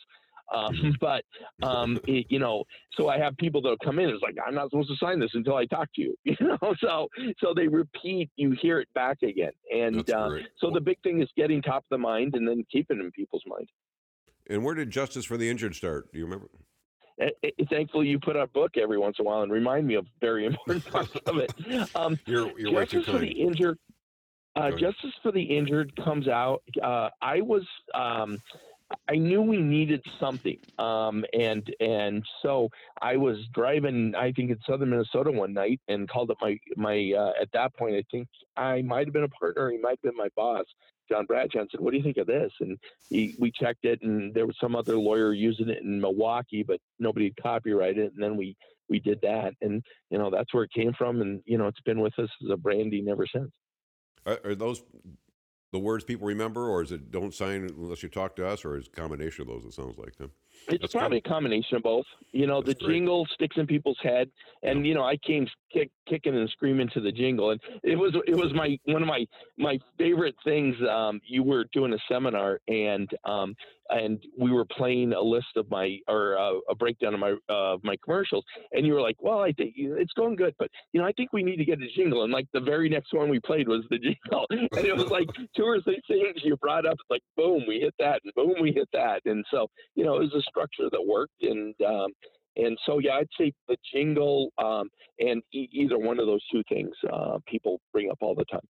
Um, 0.54 0.74
mm-hmm. 0.74 0.90
but 1.00 1.24
um, 1.64 2.00
it, 2.08 2.26
you 2.30 2.40
know, 2.40 2.66
so 2.98 3.10
I 3.10 3.18
have 3.18 3.38
people 3.38 3.62
that 3.62 3.78
come 3.84 4.00
in. 4.00 4.10
It's 4.10 4.22
like 4.22 4.36
I'm 4.46 4.54
not 4.54 4.70
supposed 4.70 4.90
to 4.90 4.96
sign 4.98 5.20
this 5.20 5.32
until 5.34 5.56
I 5.56 5.66
talk 5.66 5.88
to 5.96 6.02
you. 6.02 6.16
You 6.26 6.48
know, 6.48 6.74
so 6.80 7.08
so 7.40 7.54
they 7.56 7.68
repeat. 7.68 8.30
You 8.36 8.52
hear 8.62 8.80
it 8.80 8.88
back 8.94 9.22
again, 9.22 9.52
and 9.74 10.10
uh, 10.10 10.30
so 10.58 10.72
the 10.72 10.82
big 10.82 11.02
thing 11.04 11.22
is 11.22 11.30
getting 11.38 11.62
top 11.62 11.84
of 11.84 11.90
the 11.92 11.98
mind 11.98 12.36
and 12.36 12.48
then 12.48 12.66
keeping 12.72 13.00
it 13.00 13.04
in 13.04 13.12
people's 13.12 13.44
mind. 13.46 13.70
And 14.50 14.64
where 14.64 14.76
did 14.76 14.90
Justice 14.90 15.26
for 15.26 15.38
the 15.38 15.50
Injured 15.50 15.76
start? 15.76 16.12
Do 16.12 16.20
you 16.20 16.26
remember? 16.26 16.50
It, 17.18 17.36
it, 17.44 17.70
thankfully, 17.70 18.08
you 18.08 18.20
put 18.20 18.36
out 18.36 18.44
a 18.44 18.48
book 18.48 18.72
every 18.78 18.98
once 18.98 19.18
in 19.20 19.26
a 19.26 19.30
while 19.30 19.44
and 19.44 19.52
remind 19.52 19.86
me 19.88 19.96
of 19.96 20.08
very 20.20 20.46
important 20.48 20.86
parts 20.86 21.12
of 21.26 21.38
it. 21.38 21.54
Um, 21.96 22.18
you're, 22.26 22.58
you're 22.58 22.72
Justice 22.72 23.06
for 23.06 23.20
the 23.20 23.32
Injured. 23.32 23.78
Uh, 24.56 24.72
Justice 24.72 25.14
for 25.22 25.32
the 25.32 25.42
Injured 25.42 25.96
comes 26.04 26.28
out. 26.28 26.64
Uh, 26.82 27.10
I 27.22 27.42
was 27.42 27.64
um, 27.94 28.42
I 29.08 29.15
knew 29.15 29.41
we 29.41 29.58
needed 29.58 30.04
something, 30.19 30.58
um, 30.80 31.25
and 31.34 31.63
and 31.80 32.23
so 32.41 32.69
I 33.01 33.17
was 33.17 33.38
driving, 33.54 34.13
I 34.15 34.32
think 34.32 34.51
in 34.51 34.60
southern 34.67 34.91
Minnesota 34.91 35.32
one 35.32 35.54
night, 35.54 35.80
and 35.88 36.10
called 36.10 36.32
up 36.32 36.38
my 36.41 36.58
my. 36.77 37.13
Uh, 37.17 37.32
at 37.41 37.51
that 37.54 37.75
point, 37.75 37.95
I 37.95 38.04
think 38.12 38.27
I 38.56 38.82
might 38.82 39.08
have 39.08 39.13
been 39.13 39.23
a 39.23 39.30
partner, 39.30 39.71
he 39.71 39.77
might 39.77 39.99
have 40.04 40.13
been 40.13 40.17
my 40.17 40.30
boss, 40.36 40.65
John 41.10 41.25
Bradshaw, 41.25 41.65
said, 41.69 41.82
"What 41.82 41.91
do 41.91 41.97
you 41.97 42.04
think 42.04 42.17
of 42.17 42.27
this?" 42.27 42.51
And 42.62 42.77
he, 43.10 43.36
we 43.38 43.51
checked 43.51 43.86
it, 43.86 44.01
and 44.01 44.34
there 44.34 44.45
was 44.45 44.56
some 44.62 44.75
other 44.75 44.95
lawyer 44.95 45.34
using 45.34 45.69
it 45.69 45.84
in 45.84 45.99
Milwaukee, 45.99 46.63
but 46.63 46.80
nobody 46.99 47.25
had 47.25 47.43
copyrighted 47.43 47.97
it, 47.97 48.13
and 48.13 48.23
then 48.23 48.38
we 48.38 48.56
we 48.89 48.99
did 48.99 49.19
that, 49.21 49.54
and 49.62 49.84
you 50.10 50.17
know 50.17 50.30
that's 50.30 50.54
where 50.54 50.63
it 50.63 50.71
came 50.73 50.93
from, 50.93 51.21
and 51.21 51.41
you 51.45 51.58
know 51.58 51.67
it's 51.67 51.82
been 51.82 51.99
with 51.99 52.17
us 52.17 52.30
as 52.43 52.49
a 52.49 52.58
branding 52.58 53.10
ever 53.10 53.27
since. 53.27 53.51
Are, 54.25 54.39
are 54.43 54.56
those 54.56 54.84
the 55.71 55.79
words 55.79 56.03
people 56.03 56.27
remember, 56.27 56.67
or 56.67 56.81
is 56.81 56.91
it 56.91 57.12
don't 57.12 57.34
sign 57.34 57.69
unless 57.77 58.03
you 58.03 58.10
talk 58.10 58.36
to 58.36 58.47
us, 58.47 58.65
or 58.65 58.77
is 58.77 58.86
it 58.88 58.93
a 58.93 59.01
combination 59.01 59.43
of 59.43 59.47
those? 59.47 59.65
It 59.65 59.73
sounds 59.73 59.97
like. 59.97 60.13
Huh? 60.19 60.27
It's 60.67 60.81
That's 60.81 60.93
probably 60.93 61.19
a 61.19 61.21
combination 61.21 61.77
of 61.77 61.84
both. 61.84 62.05
You 62.31 62.45
know, 62.45 62.62
That's 62.62 62.79
the 62.79 62.86
great. 62.86 62.95
jingle 62.95 63.25
sticks 63.34 63.55
in 63.57 63.67
people's 63.67 63.97
head, 64.01 64.29
and 64.63 64.79
yeah. 64.79 64.89
you 64.89 64.93
know, 64.95 65.03
I 65.03 65.17
came 65.17 65.47
kick, 65.73 65.89
kicking 66.07 66.36
and 66.36 66.49
screaming 66.49 66.89
to 66.93 67.01
the 67.01 67.12
jingle, 67.12 67.51
and 67.51 67.60
it 67.84 67.95
was 67.95 68.15
it 68.27 68.36
was 68.36 68.53
my 68.53 68.77
one 68.86 69.01
of 69.01 69.07
my 69.07 69.25
my 69.57 69.79
favorite 69.97 70.36
things. 70.43 70.75
Um, 70.89 71.19
you 71.25 71.43
were 71.43 71.65
doing 71.73 71.93
a 71.93 71.97
seminar, 72.10 72.60
and 72.67 73.10
um, 73.25 73.55
and 73.89 74.23
we 74.38 74.51
were 74.51 74.65
playing 74.65 75.13
a 75.13 75.21
list 75.21 75.57
of 75.57 75.69
my 75.69 75.97
or 76.07 76.38
uh, 76.38 76.60
a 76.69 76.75
breakdown 76.75 77.13
of 77.13 77.19
my 77.19 77.36
uh, 77.49 77.77
my 77.84 77.95
commercials, 78.03 78.43
and 78.71 78.86
you 78.86 78.93
were 78.93 79.01
like, 79.01 79.17
"Well, 79.19 79.39
I 79.39 79.51
think 79.51 79.73
it's 79.77 80.13
going 80.13 80.36
good, 80.36 80.55
but 80.60 80.69
you 80.93 81.01
know, 81.01 81.07
I 81.07 81.12
think 81.13 81.34
we 81.34 81.43
need 81.43 81.57
to 81.57 81.65
get 81.65 81.81
a 81.81 81.88
jingle." 81.95 82.23
And 82.23 82.34
like 82.34 82.47
the 82.53 82.60
very 82.60 82.89
next 82.89 83.13
one 83.13 83.29
we 83.29 83.39
played 83.39 83.67
was 83.67 83.84
the 83.89 83.97
jingle, 83.99 84.45
and 84.49 84.86
it 84.86 84.95
was 84.95 85.10
like 85.10 85.27
two 85.55 85.63
or 85.63 85.81
three 85.81 86.01
things 86.07 86.38
you 86.43 86.55
brought 86.57 86.86
up. 86.86 86.93
It's 86.93 87.10
like 87.10 87.23
boom, 87.36 87.63
we 87.67 87.79
hit 87.79 87.95
that, 87.99 88.21
and 88.23 88.34
boom, 88.36 88.55
we 88.62 88.71
hit 88.71 88.89
that, 88.93 89.21
and 89.25 89.45
so 89.51 89.67
you 89.95 90.03
know, 90.03 90.15
it 90.17 90.21
was 90.21 90.34
a 90.36 90.41
structure 90.41 90.89
that 90.91 91.05
worked, 91.05 91.41
and 91.41 91.75
um, 91.81 92.12
and 92.56 92.78
so 92.86 93.00
yeah, 93.00 93.14
I'd 93.14 93.28
say 93.38 93.54
the 93.68 93.78
jingle 93.94 94.52
um, 94.58 94.90
and 95.20 95.42
e- 95.54 95.70
either 95.72 95.98
one 95.98 96.20
of 96.20 96.26
those 96.26 96.44
two 96.52 96.64
things 96.70 96.92
uh, 97.12 97.38
people 97.48 97.80
bring 97.92 98.10
up 98.12 98.18
all 98.22 98.36
the 98.36 98.46
time. 98.46 98.62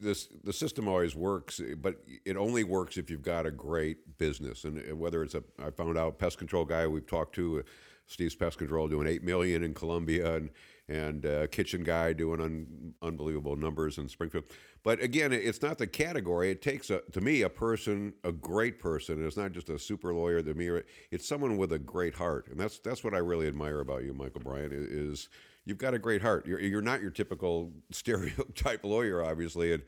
This 0.00 0.28
the 0.42 0.52
system 0.52 0.88
always 0.88 1.14
works, 1.14 1.60
but 1.80 1.96
it 2.24 2.36
only 2.36 2.64
works 2.64 2.96
if 2.96 3.10
you've 3.10 3.22
got 3.22 3.46
a 3.46 3.50
great 3.52 4.18
business, 4.18 4.64
and 4.64 4.98
whether 4.98 5.22
it's 5.22 5.34
a 5.34 5.44
I 5.64 5.70
found 5.70 5.96
out 5.96 6.18
pest 6.18 6.38
control 6.38 6.64
guy 6.64 6.86
we've 6.88 7.06
talked 7.06 7.34
to, 7.36 7.62
Steve's 8.06 8.34
Pest 8.34 8.58
Control 8.58 8.88
doing 8.88 9.06
eight 9.06 9.22
million 9.22 9.62
in 9.62 9.74
Columbia, 9.74 10.34
and 10.34 10.50
and 10.88 11.26
uh, 11.26 11.46
kitchen 11.48 11.84
guy 11.84 12.12
doing 12.12 12.40
un- 12.40 12.94
unbelievable 13.02 13.56
numbers 13.56 13.98
in 13.98 14.08
Springfield. 14.08 14.44
But 14.82 15.02
again, 15.02 15.32
it's 15.32 15.60
not 15.60 15.78
the 15.78 15.86
category. 15.86 16.50
It 16.50 16.62
takes 16.62 16.88
a, 16.90 17.02
to 17.12 17.20
me 17.20 17.42
a 17.42 17.48
person, 17.48 18.14
a 18.24 18.32
great 18.32 18.78
person. 18.78 19.24
It's 19.26 19.36
not 19.36 19.52
just 19.52 19.68
a 19.68 19.78
super 19.78 20.14
lawyer. 20.14 20.40
The 20.40 20.54
mirror. 20.54 20.84
It's 21.10 21.28
someone 21.28 21.56
with 21.56 21.72
a 21.72 21.78
great 21.78 22.14
heart, 22.14 22.48
and 22.50 22.58
that's 22.58 22.78
that's 22.78 23.04
what 23.04 23.14
I 23.14 23.18
really 23.18 23.48
admire 23.48 23.80
about 23.80 24.04
you, 24.04 24.14
Michael 24.14 24.40
Bryant. 24.40 24.72
Is 24.72 25.28
you've 25.64 25.78
got 25.78 25.94
a 25.94 25.98
great 25.98 26.22
heart. 26.22 26.46
You're 26.46 26.60
you're 26.60 26.80
not 26.80 27.02
your 27.02 27.10
typical 27.10 27.72
stereotype 27.90 28.84
lawyer, 28.84 29.22
obviously, 29.22 29.72
and 29.72 29.82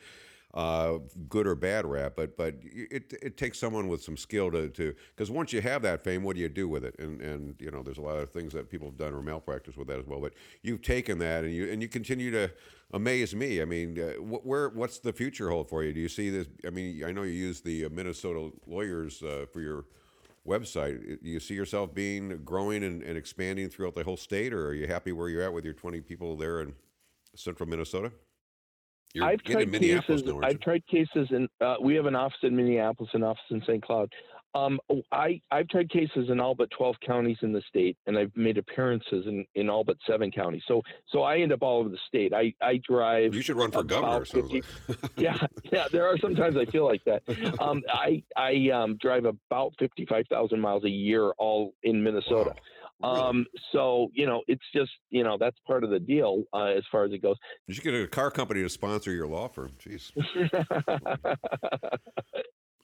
uh, 0.53 0.99
good 1.29 1.47
or 1.47 1.55
bad 1.55 1.87
rap, 1.87 2.15
but 2.17 2.37
but 2.37 2.57
it 2.63 3.15
it 3.23 3.37
takes 3.37 3.59
someone 3.59 3.89
with 3.89 4.03
some 4.03 4.17
skill 4.17 4.51
to 4.51 4.69
to 4.71 4.95
because 5.15 5.31
once 5.31 5.53
you 5.53 5.61
have 5.61 5.83
that 5.83 6.03
fame, 6.03 6.25
what 6.25 6.35
do 6.35 6.43
you 6.43 6.49
do 6.49 6.69
with 6.69 6.85
it? 6.85 6.99
And 6.99 7.21
and 7.21 7.55
you 7.61 7.71
know, 7.71 7.83
there's 7.83 7.99
a 7.99 8.03
lot 8.03 8.17
of 8.17 8.31
things 8.31 8.53
that 8.55 8.69
people 8.69 8.89
have 8.89 8.99
done 8.99 9.15
or 9.15 9.23
malpractice 9.23 9.77
with 9.77 9.87
that 9.89 10.01
as 10.01 10.07
well. 10.07 10.21
But 10.21 10.35
you've 10.63 10.83
taken 10.83 11.19
that 11.19 11.45
and 11.45 11.55
you 11.55 11.71
and 11.71 11.81
you 11.81 11.89
continue 11.89 12.33
to 12.33 12.51
amaze 12.93 13.35
me. 13.35 13.63
I 13.63 13.65
mean, 13.65 13.99
uh, 14.01 14.21
where 14.23 14.71
what's 14.71 14.99
the 14.99 15.13
future 15.13 15.51
hold 15.51 15.69
for 15.69 15.85
you? 15.85 15.93
Do 15.93 16.01
you 16.01 16.09
see 16.09 16.31
this? 16.31 16.49
I 16.67 16.71
mean, 16.71 17.05
I 17.05 17.13
know 17.13 17.23
you 17.23 17.33
use 17.33 17.61
the 17.61 17.85
uh, 17.85 17.89
Minnesota 17.91 18.51
lawyers 18.67 19.23
uh, 19.23 19.47
for 19.53 19.61
your 19.61 19.85
website. 20.45 21.23
Do 21.23 21.31
you 21.31 21.39
see 21.39 21.55
yourself 21.55 21.95
being 21.95 22.41
growing 22.45 22.83
and, 22.83 23.03
and 23.03 23.17
expanding 23.17 23.69
throughout 23.69 23.95
the 23.95 24.03
whole 24.03 24.17
state, 24.17 24.53
or 24.53 24.69
are 24.69 24.75
you 24.75 24.89
happy 24.89 25.13
where 25.13 25.29
you're 25.29 25.43
at 25.43 25.53
with 25.53 25.65
your 25.65 25.75
20 25.75 26.01
people 26.01 26.37
there 26.37 26.61
in 26.61 26.75
central 27.37 27.69
Minnesota? 27.69 28.11
You're 29.13 29.25
I've 29.25 29.43
tried 29.43 29.73
cases. 29.73 30.23
I've 30.43 30.61
tried 30.61 30.87
cases, 30.87 31.29
and 31.31 31.49
uh, 31.61 31.77
we 31.81 31.95
have 31.97 32.07
an 32.07 32.15
office 32.15 32.39
in 32.43 32.55
Minneapolis, 32.55 33.11
an 33.15 33.25
office 33.25 33.43
in 33.51 33.61
St. 33.63 33.83
Cloud. 33.83 34.11
Um, 34.55 34.81
oh, 34.91 35.03
I 35.13 35.41
I've 35.53 35.69
tried 35.69 35.91
cases 35.91 36.29
in 36.29 36.41
all 36.41 36.55
but 36.57 36.71
twelve 36.77 36.97
counties 37.07 37.37
in 37.43 37.53
the 37.53 37.63
state, 37.69 37.97
and 38.07 38.19
I've 38.19 38.33
made 38.37 38.59
appearances 38.59 39.27
in, 39.27 39.45
in 39.55 39.71
all 39.71 39.85
but 39.85 39.97
seven 40.07 40.31
counties. 40.33 40.63
So 40.67 40.83
so 41.09 41.23
I 41.23 41.39
end 41.39 41.53
up 41.53 41.63
all 41.63 41.79
over 41.79 41.89
the 41.89 41.99
state. 42.09 42.33
I 42.33 42.53
I 42.61 42.81
drive. 42.89 43.35
You 43.35 43.43
should 43.43 43.57
run 43.57 43.71
for 43.71 43.85
governor. 43.85 44.25
50, 44.25 44.63
like. 44.89 44.99
yeah, 45.17 45.47
yeah. 45.73 45.87
There 45.93 46.07
are 46.07 46.19
sometimes 46.19 46.57
I 46.57 46.65
feel 46.65 46.85
like 46.85 47.03
that. 47.05 47.23
Um, 47.61 47.83
I 47.93 48.23
I 48.37 48.71
um, 48.71 48.97
drive 49.01 49.25
about 49.25 49.75
fifty 49.79 50.05
five 50.07 50.27
thousand 50.29 50.61
miles 50.61 50.85
a 50.85 50.91
year, 50.91 51.31
all 51.39 51.75
in 51.85 52.03
Minnesota. 52.03 52.51
Wow. 52.51 52.63
Um, 53.03 53.47
so 53.73 54.11
you 54.13 54.27
know, 54.27 54.43
it's 54.47 54.65
just 54.75 54.91
you 55.11 55.25
know 55.25 55.37
that's 55.39 55.57
part 55.67 55.85
of 55.85 55.91
the 55.91 56.01
deal 56.01 56.45
uh, 56.53 56.65
as 56.65 56.85
far 56.91 57.05
as 57.05 57.13
it 57.13 57.23
goes. 57.23 57.37
You 57.67 57.75
should 57.75 57.85
get 57.85 57.95
a 57.95 58.07
car 58.07 58.31
company 58.31 58.63
to 58.63 58.69
sponsor 58.69 59.13
your 59.13 59.27
law 59.27 59.49
firm. 59.49 59.73
Jeez. 59.83 60.13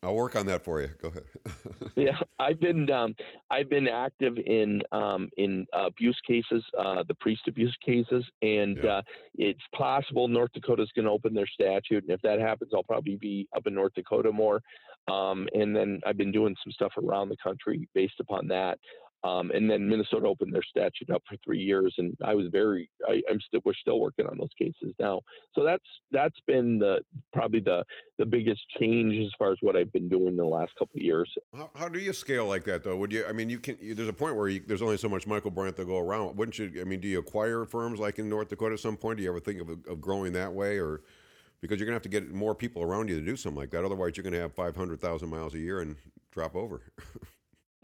I'll 0.02 0.14
work 0.14 0.36
on 0.36 0.46
that 0.46 0.64
for 0.64 0.80
you. 0.80 0.88
Go 1.02 1.08
ahead. 1.08 1.24
yeah, 1.96 2.18
I've 2.38 2.60
been 2.60 2.88
um, 2.90 3.14
I've 3.50 3.68
been 3.68 3.88
active 3.88 4.36
in 4.38 4.82
um, 4.92 5.28
in 5.36 5.66
uh, 5.76 5.86
abuse 5.86 6.18
cases, 6.26 6.62
uh, 6.78 7.02
the 7.08 7.14
priest 7.14 7.42
abuse 7.48 7.76
cases, 7.84 8.24
and 8.42 8.78
yeah. 8.82 8.98
uh, 8.98 9.02
it's 9.34 9.62
possible 9.74 10.28
North 10.28 10.52
Dakota 10.54 10.82
is 10.82 10.90
going 10.94 11.06
to 11.06 11.10
open 11.10 11.34
their 11.34 11.46
statute, 11.46 12.04
and 12.04 12.10
if 12.10 12.20
that 12.22 12.38
happens, 12.38 12.72
I'll 12.74 12.84
probably 12.84 13.16
be 13.16 13.48
up 13.56 13.66
in 13.66 13.74
North 13.74 13.94
Dakota 13.94 14.30
more. 14.30 14.60
Um, 15.08 15.48
and 15.54 15.74
then 15.74 16.00
I've 16.04 16.16
been 16.16 16.32
doing 16.32 16.54
some 16.62 16.72
stuff 16.72 16.92
around 16.98 17.28
the 17.28 17.36
country 17.42 17.88
based 17.94 18.20
upon 18.20 18.48
that. 18.48 18.78
Um, 19.24 19.50
and 19.50 19.68
then 19.68 19.88
Minnesota 19.88 20.26
opened 20.26 20.54
their 20.54 20.62
statute 20.62 21.10
up 21.10 21.22
for 21.28 21.36
three 21.44 21.58
years, 21.58 21.94
and 21.98 22.16
I 22.24 22.34
was 22.34 22.46
very, 22.52 22.88
I, 23.08 23.22
am 23.28 23.40
still, 23.40 23.60
we're 23.64 23.74
still 23.74 23.98
working 23.98 24.26
on 24.26 24.36
those 24.38 24.50
cases 24.58 24.94
now. 24.98 25.22
So 25.54 25.64
that's 25.64 25.84
that's 26.12 26.38
been 26.46 26.78
the 26.78 27.00
probably 27.32 27.60
the 27.60 27.84
the 28.18 28.26
biggest 28.26 28.60
change 28.78 29.14
as 29.24 29.32
far 29.38 29.52
as 29.52 29.58
what 29.62 29.74
I've 29.74 29.92
been 29.92 30.08
doing 30.08 30.28
in 30.28 30.36
the 30.36 30.44
last 30.44 30.72
couple 30.78 30.96
of 30.96 31.02
years. 31.02 31.32
How, 31.54 31.70
how 31.74 31.88
do 31.88 31.98
you 31.98 32.12
scale 32.12 32.46
like 32.46 32.64
that 32.64 32.84
though? 32.84 32.96
Would 32.96 33.12
you? 33.12 33.24
I 33.26 33.32
mean, 33.32 33.50
you 33.50 33.58
can. 33.58 33.76
You, 33.80 33.94
there's 33.94 34.08
a 34.08 34.12
point 34.12 34.36
where 34.36 34.48
you, 34.48 34.62
there's 34.64 34.82
only 34.82 34.96
so 34.96 35.08
much 35.08 35.26
Michael 35.26 35.50
Bryant 35.50 35.76
to 35.76 35.84
go 35.84 35.98
around. 35.98 36.36
Wouldn't 36.36 36.58
you? 36.58 36.80
I 36.80 36.84
mean, 36.84 37.00
do 37.00 37.08
you 37.08 37.18
acquire 37.18 37.64
firms 37.64 37.98
like 37.98 38.18
in 38.18 38.28
North 38.28 38.48
Dakota 38.48 38.74
at 38.74 38.80
some 38.80 38.96
point? 38.96 39.16
Do 39.16 39.24
you 39.24 39.30
ever 39.30 39.40
think 39.40 39.60
of, 39.60 39.70
of 39.70 40.00
growing 40.00 40.32
that 40.34 40.52
way, 40.52 40.78
or 40.78 41.00
because 41.60 41.78
you're 41.78 41.86
gonna 41.86 41.96
have 41.96 42.02
to 42.02 42.08
get 42.08 42.32
more 42.32 42.54
people 42.54 42.82
around 42.82 43.08
you 43.08 43.18
to 43.18 43.24
do 43.24 43.36
something 43.36 43.58
like 43.58 43.70
that? 43.70 43.84
Otherwise, 43.84 44.16
you're 44.16 44.24
gonna 44.24 44.38
have 44.38 44.54
500,000 44.54 45.28
miles 45.28 45.54
a 45.54 45.58
year 45.58 45.80
and 45.80 45.96
drop 46.30 46.54
over. 46.54 46.82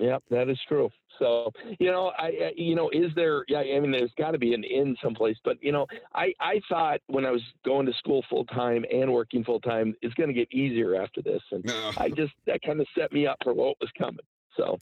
Yep, 0.03 0.25
that 0.31 0.49
is 0.49 0.59
true. 0.67 0.91
So, 1.21 1.53
you 1.79 1.93
know, 1.93 2.11
I, 2.19 2.51
you 2.57 2.75
know, 2.75 2.91
is 2.91 3.13
there? 3.15 3.45
Yeah, 3.47 3.61
I 3.61 3.79
mean, 3.79 3.93
there's 3.93 4.11
got 4.19 4.33
to 4.33 4.39
be 4.39 4.53
an 4.53 4.65
in 4.65 4.97
someplace. 5.01 5.37
But 5.45 5.63
you 5.63 5.71
know, 5.71 5.87
I, 6.13 6.35
I 6.41 6.61
thought 6.69 7.01
when 7.07 7.25
I 7.25 7.31
was 7.31 7.43
going 7.65 7.87
to 7.87 7.93
school 7.95 8.25
full 8.29 8.45
time 8.47 8.85
and 8.93 9.13
working 9.13 9.45
full 9.45 9.61
time, 9.61 9.95
it's 10.03 10.13
going 10.15 10.27
to 10.27 10.35
get 10.35 10.53
easier 10.53 11.01
after 11.01 11.23
this, 11.23 11.41
and 11.53 11.65
no. 11.65 11.93
I 11.97 12.09
just 12.09 12.33
that 12.47 12.63
kind 12.63 12.81
of 12.81 12.89
set 12.99 13.13
me 13.13 13.29
up 13.29 13.37
for 13.45 13.55
what 13.55 13.77
was 13.81 13.91
coming. 13.97 14.25
So. 14.57 14.77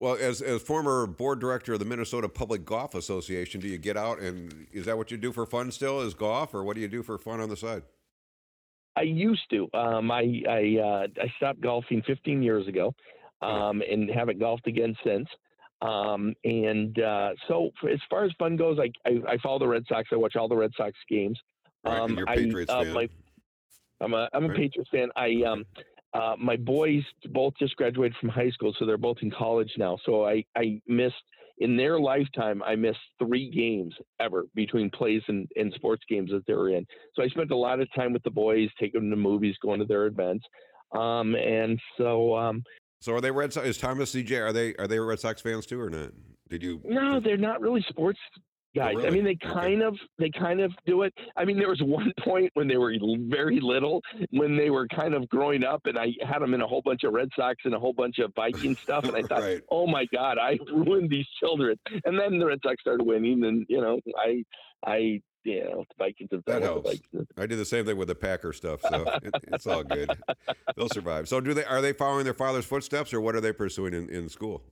Well, 0.00 0.18
as 0.20 0.42
as 0.42 0.60
former 0.60 1.06
board 1.06 1.40
director 1.40 1.72
of 1.72 1.78
the 1.78 1.84
Minnesota 1.86 2.28
Public 2.28 2.66
Golf 2.66 2.94
Association, 2.94 3.60
do 3.60 3.68
you 3.68 3.78
get 3.78 3.96
out 3.96 4.20
and 4.20 4.66
is 4.72 4.84
that 4.84 4.98
what 4.98 5.10
you 5.10 5.16
do 5.16 5.32
for 5.32 5.46
fun 5.46 5.70
still? 5.70 6.00
Is 6.00 6.12
golf, 6.12 6.52
or 6.52 6.62
what 6.62 6.74
do 6.74 6.82
you 6.82 6.88
do 6.88 7.02
for 7.02 7.16
fun 7.16 7.40
on 7.40 7.48
the 7.48 7.56
side? 7.56 7.84
I 8.96 9.02
used 9.02 9.48
to. 9.50 9.68
Um, 9.72 10.10
I 10.10 10.42
I 10.46 10.76
uh, 10.78 11.06
I 11.22 11.32
stopped 11.38 11.62
golfing 11.62 12.02
15 12.06 12.42
years 12.42 12.68
ago 12.68 12.94
um, 13.42 13.82
and 13.90 14.10
haven't 14.10 14.38
golfed 14.38 14.66
again 14.66 14.94
since. 15.04 15.28
Um, 15.82 16.34
and 16.44 16.98
uh, 17.00 17.30
so, 17.48 17.70
as 17.90 17.98
far 18.08 18.24
as 18.24 18.30
fun 18.38 18.56
goes, 18.56 18.78
I, 18.78 18.90
I, 19.08 19.32
I 19.32 19.38
follow 19.38 19.58
the 19.58 19.66
Red 19.66 19.84
Sox. 19.88 20.08
I 20.12 20.16
watch 20.16 20.36
all 20.36 20.48
the 20.48 20.56
Red 20.56 20.70
Sox 20.76 20.92
games. 21.08 21.38
Um, 21.84 22.18
Patriots 22.26 22.70
I, 22.70 22.76
uh, 22.76 22.84
fan. 22.84 22.94
My, 22.94 23.08
I'm 24.00 24.14
a 24.14 24.28
I'm 24.32 24.44
a 24.44 24.48
right. 24.48 24.56
Patriots 24.56 24.90
fan. 24.92 25.08
I 25.16 25.42
um 25.44 25.64
uh, 26.14 26.34
my 26.38 26.56
boys 26.56 27.02
both 27.32 27.54
just 27.58 27.74
graduated 27.76 28.16
from 28.20 28.28
high 28.28 28.50
school, 28.50 28.74
so 28.78 28.86
they're 28.86 28.98
both 28.98 29.18
in 29.22 29.30
college 29.30 29.72
now. 29.76 29.98
So 30.04 30.26
I 30.26 30.44
I 30.56 30.80
missed 30.86 31.16
in 31.58 31.76
their 31.76 31.98
lifetime. 31.98 32.62
I 32.62 32.76
missed 32.76 32.98
three 33.18 33.50
games 33.50 33.94
ever 34.20 34.44
between 34.54 34.90
plays 34.90 35.22
and, 35.28 35.48
and 35.56 35.72
sports 35.74 36.02
games 36.08 36.30
that 36.30 36.44
they 36.46 36.54
were 36.54 36.70
in. 36.70 36.86
So 37.14 37.22
I 37.22 37.28
spent 37.28 37.50
a 37.50 37.56
lot 37.56 37.80
of 37.80 37.88
time 37.94 38.12
with 38.12 38.22
the 38.24 38.30
boys, 38.30 38.68
taking 38.78 39.00
them 39.00 39.10
to 39.10 39.16
movies, 39.16 39.56
going 39.62 39.80
to 39.80 39.86
their 39.86 40.06
events. 40.06 40.44
Um, 40.92 41.34
and 41.36 41.80
so 41.96 42.36
um, 42.36 42.62
so 43.02 43.14
are 43.14 43.20
they 43.20 43.32
Red 43.32 43.52
Sox? 43.52 43.66
Is 43.66 43.78
Thomas 43.78 44.14
CJ? 44.14 44.40
Are 44.40 44.52
they 44.52 44.76
are 44.76 44.86
they 44.86 45.00
Red 45.00 45.18
Sox 45.18 45.42
fans 45.42 45.66
too 45.66 45.80
or 45.80 45.90
not? 45.90 46.12
Did 46.48 46.62
you? 46.62 46.80
No, 46.84 47.18
they're 47.18 47.36
not 47.36 47.60
really 47.60 47.84
sports 47.88 48.20
oh, 48.36 48.40
guys. 48.76 48.92
Oh, 48.94 48.98
really? 48.98 49.08
I 49.08 49.10
mean, 49.10 49.24
they 49.24 49.34
kind 49.34 49.82
okay. 49.82 49.88
of 49.88 49.98
they 50.20 50.30
kind 50.30 50.60
of 50.60 50.70
do 50.86 51.02
it. 51.02 51.12
I 51.36 51.44
mean, 51.44 51.58
there 51.58 51.68
was 51.68 51.82
one 51.82 52.12
point 52.24 52.52
when 52.54 52.68
they 52.68 52.76
were 52.76 52.94
very 53.28 53.58
little, 53.60 54.02
when 54.30 54.56
they 54.56 54.70
were 54.70 54.86
kind 54.86 55.14
of 55.14 55.28
growing 55.30 55.64
up, 55.64 55.82
and 55.86 55.98
I 55.98 56.12
had 56.24 56.38
them 56.38 56.54
in 56.54 56.62
a 56.62 56.66
whole 56.66 56.82
bunch 56.82 57.02
of 57.02 57.12
Red 57.12 57.30
Sox 57.34 57.56
and 57.64 57.74
a 57.74 57.78
whole 57.78 57.92
bunch 57.92 58.20
of 58.20 58.32
Viking 58.36 58.76
stuff, 58.82 59.02
and 59.02 59.16
I 59.16 59.22
thought, 59.22 59.42
right. 59.42 59.60
oh 59.68 59.88
my 59.88 60.06
God, 60.14 60.38
I 60.38 60.60
ruined 60.72 61.10
these 61.10 61.26
children. 61.40 61.76
And 62.04 62.16
then 62.16 62.38
the 62.38 62.46
Red 62.46 62.60
Sox 62.62 62.80
started 62.80 63.04
winning, 63.04 63.42
and 63.42 63.66
you 63.68 63.80
know, 63.80 63.98
I 64.16 64.44
I 64.86 65.20
you 65.44 65.64
know, 65.64 65.84
the 65.88 65.94
Vikings 65.98 66.30
have 66.32 66.44
done 66.44 66.60
that 66.60 66.66
helps. 66.66 67.00
I 67.36 67.46
did 67.46 67.58
the 67.58 67.64
same 67.64 67.84
thing 67.84 67.96
with 67.96 68.08
the 68.08 68.14
Packer 68.14 68.52
stuff, 68.52 68.80
so 68.82 69.04
it, 69.22 69.34
it's 69.48 69.66
all 69.66 69.84
good. 69.84 70.10
They'll 70.76 70.88
survive. 70.88 71.28
So, 71.28 71.40
do 71.40 71.54
they 71.54 71.64
are 71.64 71.80
they 71.80 71.92
following 71.92 72.24
their 72.24 72.34
father's 72.34 72.64
footsteps, 72.64 73.12
or 73.12 73.20
what 73.20 73.34
are 73.34 73.40
they 73.40 73.52
pursuing 73.52 73.94
in, 73.94 74.08
in 74.08 74.28
school? 74.28 74.62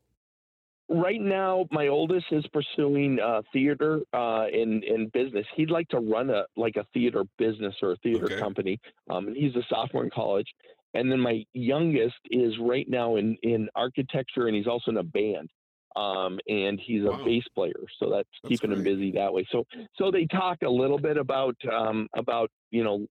Right 0.89 1.21
now, 1.21 1.67
my 1.71 1.87
oldest 1.87 2.27
is 2.33 2.45
pursuing 2.53 3.21
uh, 3.21 3.43
theater 3.53 4.01
uh, 4.13 4.47
in 4.53 4.83
in 4.83 5.11
business. 5.13 5.47
He'd 5.57 5.71
like 5.71 5.89
to 5.89 5.99
run 5.99 6.31
a 6.31 6.45
like 6.57 6.77
a 6.77 6.85
theater 6.93 7.25
business 7.39 7.75
or 7.83 7.93
a 7.93 7.97
theater 7.97 8.25
okay. 8.25 8.39
company, 8.39 8.81
um, 9.09 9.29
and 9.29 9.37
he's 9.37 9.55
a 9.57 9.63
sophomore 9.69 10.05
in 10.05 10.11
college. 10.11 10.49
And 10.93 11.11
then 11.11 11.21
my 11.21 11.45
youngest 11.53 12.17
is 12.31 12.55
right 12.61 12.89
now 12.89 13.17
in 13.17 13.37
in 13.43 13.69
architecture, 13.77 14.47
and 14.49 14.57
he's 14.57 14.67
also 14.67 14.91
in 14.91 14.97
a 14.97 15.03
band 15.03 15.51
um, 15.96 16.38
and 16.48 16.81
he's 16.85 17.03
a 17.03 17.11
wow. 17.11 17.24
bass 17.24 17.44
player, 17.55 17.72
so 17.98 18.11
that's, 18.11 18.29
that's 18.42 18.48
keeping 18.48 18.70
great. 18.70 18.79
him 18.79 18.85
busy 18.85 19.12
that 19.12 19.33
way. 19.33 19.46
So, 19.50 19.64
so 19.96 20.11
they 20.11 20.26
talk 20.26 20.59
a 20.62 20.68
little 20.68 20.98
bit 20.98 21.16
about 21.16 21.57
um, 21.70 22.09
about 22.16 22.50
you 22.70 22.85
know 22.85 23.07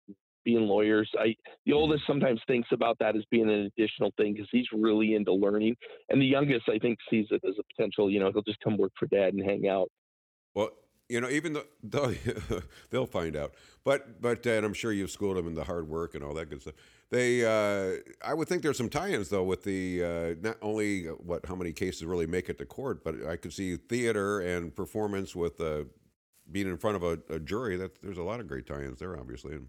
being 0.45 0.67
lawyers. 0.67 1.09
I 1.17 1.35
the 1.65 1.71
mm-hmm. 1.71 1.73
oldest 1.73 2.03
sometimes 2.07 2.41
thinks 2.47 2.69
about 2.71 2.97
that 2.99 3.15
as 3.15 3.23
being 3.29 3.49
an 3.49 3.69
additional 3.77 4.13
thing 4.17 4.33
because 4.33 4.47
he's 4.51 4.67
really 4.73 5.15
into 5.15 5.33
learning, 5.33 5.75
and 6.09 6.21
the 6.21 6.25
youngest 6.25 6.69
I 6.69 6.79
think 6.79 6.99
sees 7.09 7.27
it 7.31 7.41
as 7.47 7.55
a 7.59 7.63
potential. 7.75 8.09
You 8.09 8.19
know, 8.19 8.31
he'll 8.31 8.43
just 8.43 8.59
come 8.63 8.77
work 8.77 8.91
for 8.97 9.07
dad 9.07 9.33
and 9.33 9.43
hang 9.43 9.67
out. 9.67 9.89
Well, 10.55 10.69
you 11.09 11.19
know, 11.19 11.29
even 11.29 11.57
though 11.83 12.13
they'll 12.89 13.05
find 13.05 13.35
out, 13.35 13.53
but 13.83 14.21
but 14.21 14.45
and 14.45 14.65
I'm 14.65 14.73
sure 14.73 14.93
you've 14.93 15.11
schooled 15.11 15.35
them 15.35 15.47
in 15.47 15.55
the 15.55 15.63
hard 15.63 15.89
work 15.89 16.15
and 16.15 16.23
all 16.23 16.33
that 16.35 16.49
good 16.49 16.61
stuff. 16.61 16.75
They, 17.11 17.43
uh, 17.43 17.97
I 18.23 18.35
would 18.35 18.47
think 18.47 18.61
there's 18.61 18.77
some 18.77 18.89
tie-ins 18.89 19.29
though 19.29 19.43
with 19.43 19.63
the 19.63 20.03
uh, 20.03 20.35
not 20.41 20.57
only 20.61 21.05
what 21.05 21.45
how 21.45 21.55
many 21.55 21.73
cases 21.73 22.05
really 22.05 22.27
make 22.27 22.49
it 22.49 22.59
to 22.59 22.65
court, 22.65 23.03
but 23.03 23.25
I 23.27 23.35
could 23.35 23.51
see 23.51 23.77
theater 23.77 24.41
and 24.41 24.75
performance 24.75 25.35
with 25.35 25.59
uh, 25.59 25.85
being 26.51 26.67
in 26.67 26.77
front 26.77 26.97
of 26.97 27.03
a, 27.03 27.19
a, 27.33 27.39
jury. 27.39 27.77
That 27.77 27.99
there's 28.03 28.19
a 28.19 28.23
lot 28.23 28.39
of 28.39 28.47
great 28.47 28.67
tie-ins 28.67 28.99
there, 28.99 29.19
obviously. 29.19 29.53
And, 29.53 29.67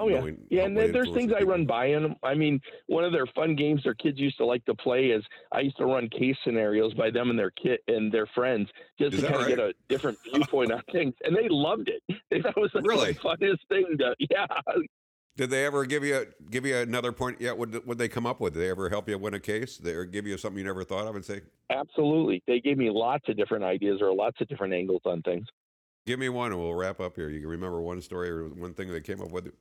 Oh 0.00 0.08
yeah, 0.08 0.30
yeah, 0.48 0.64
and 0.64 0.76
there's 0.76 1.12
things 1.12 1.32
I 1.38 1.42
run 1.42 1.66
by 1.66 1.88
them. 1.88 2.16
I 2.22 2.34
mean, 2.34 2.58
one 2.86 3.04
of 3.04 3.12
their 3.12 3.26
fun 3.26 3.54
games 3.54 3.82
their 3.84 3.94
kids 3.94 4.18
used 4.18 4.38
to 4.38 4.46
like 4.46 4.64
to 4.64 4.74
play 4.74 5.06
is 5.06 5.22
I 5.52 5.60
used 5.60 5.76
to 5.76 5.84
run 5.84 6.08
case 6.08 6.36
scenarios 6.42 6.94
by 6.94 7.10
them 7.10 7.28
and 7.28 7.38
their 7.38 7.50
kid 7.50 7.80
and 7.86 8.10
their 8.10 8.26
friends 8.26 8.68
just 8.98 9.14
is 9.14 9.20
to 9.20 9.26
kind 9.26 9.40
right? 9.40 9.50
of 9.50 9.56
get 9.56 9.58
a 9.58 9.74
different 9.88 10.18
viewpoint 10.32 10.72
on 10.72 10.82
things, 10.90 11.14
and 11.22 11.36
they 11.36 11.48
loved 11.48 11.90
it. 11.90 12.02
That 12.42 12.56
was 12.56 12.70
the 12.72 12.80
really? 12.80 13.14
funnest 13.14 13.58
thing 13.68 13.98
to 13.98 14.14
yeah. 14.30 14.46
Did 15.36 15.50
they 15.50 15.64
ever 15.64 15.84
give 15.84 16.04
you 16.04 16.26
give 16.50 16.64
you 16.64 16.76
another 16.76 17.12
point? 17.12 17.38
Yeah, 17.40 17.52
would 17.52 17.86
would 17.86 17.98
they 17.98 18.08
come 18.08 18.26
up 18.26 18.40
with? 18.40 18.54
Did 18.54 18.60
they 18.60 18.70
ever 18.70 18.88
help 18.88 19.08
you 19.08 19.18
win 19.18 19.34
a 19.34 19.40
case? 19.40 19.76
They 19.76 19.92
or 19.92 20.04
give 20.04 20.26
you 20.26 20.38
something 20.38 20.58
you 20.58 20.64
never 20.64 20.84
thought 20.84 21.06
of 21.06 21.16
and 21.16 21.24
say? 21.24 21.42
Absolutely, 21.70 22.42
they 22.46 22.60
gave 22.60 22.78
me 22.78 22.90
lots 22.90 23.28
of 23.28 23.36
different 23.36 23.64
ideas 23.64 24.00
or 24.00 24.14
lots 24.14 24.40
of 24.40 24.48
different 24.48 24.72
angles 24.72 25.02
on 25.04 25.22
things. 25.22 25.46
Give 26.06 26.18
me 26.18 26.28
one, 26.28 26.52
and 26.52 26.60
we'll 26.60 26.74
wrap 26.74 27.00
up 27.00 27.16
here. 27.16 27.28
You 27.28 27.40
can 27.40 27.48
remember 27.48 27.80
one 27.80 28.00
story 28.00 28.30
or 28.30 28.48
one 28.48 28.74
thing 28.74 28.90
they 28.90 29.00
came 29.00 29.20
up 29.20 29.30
with. 29.30 29.52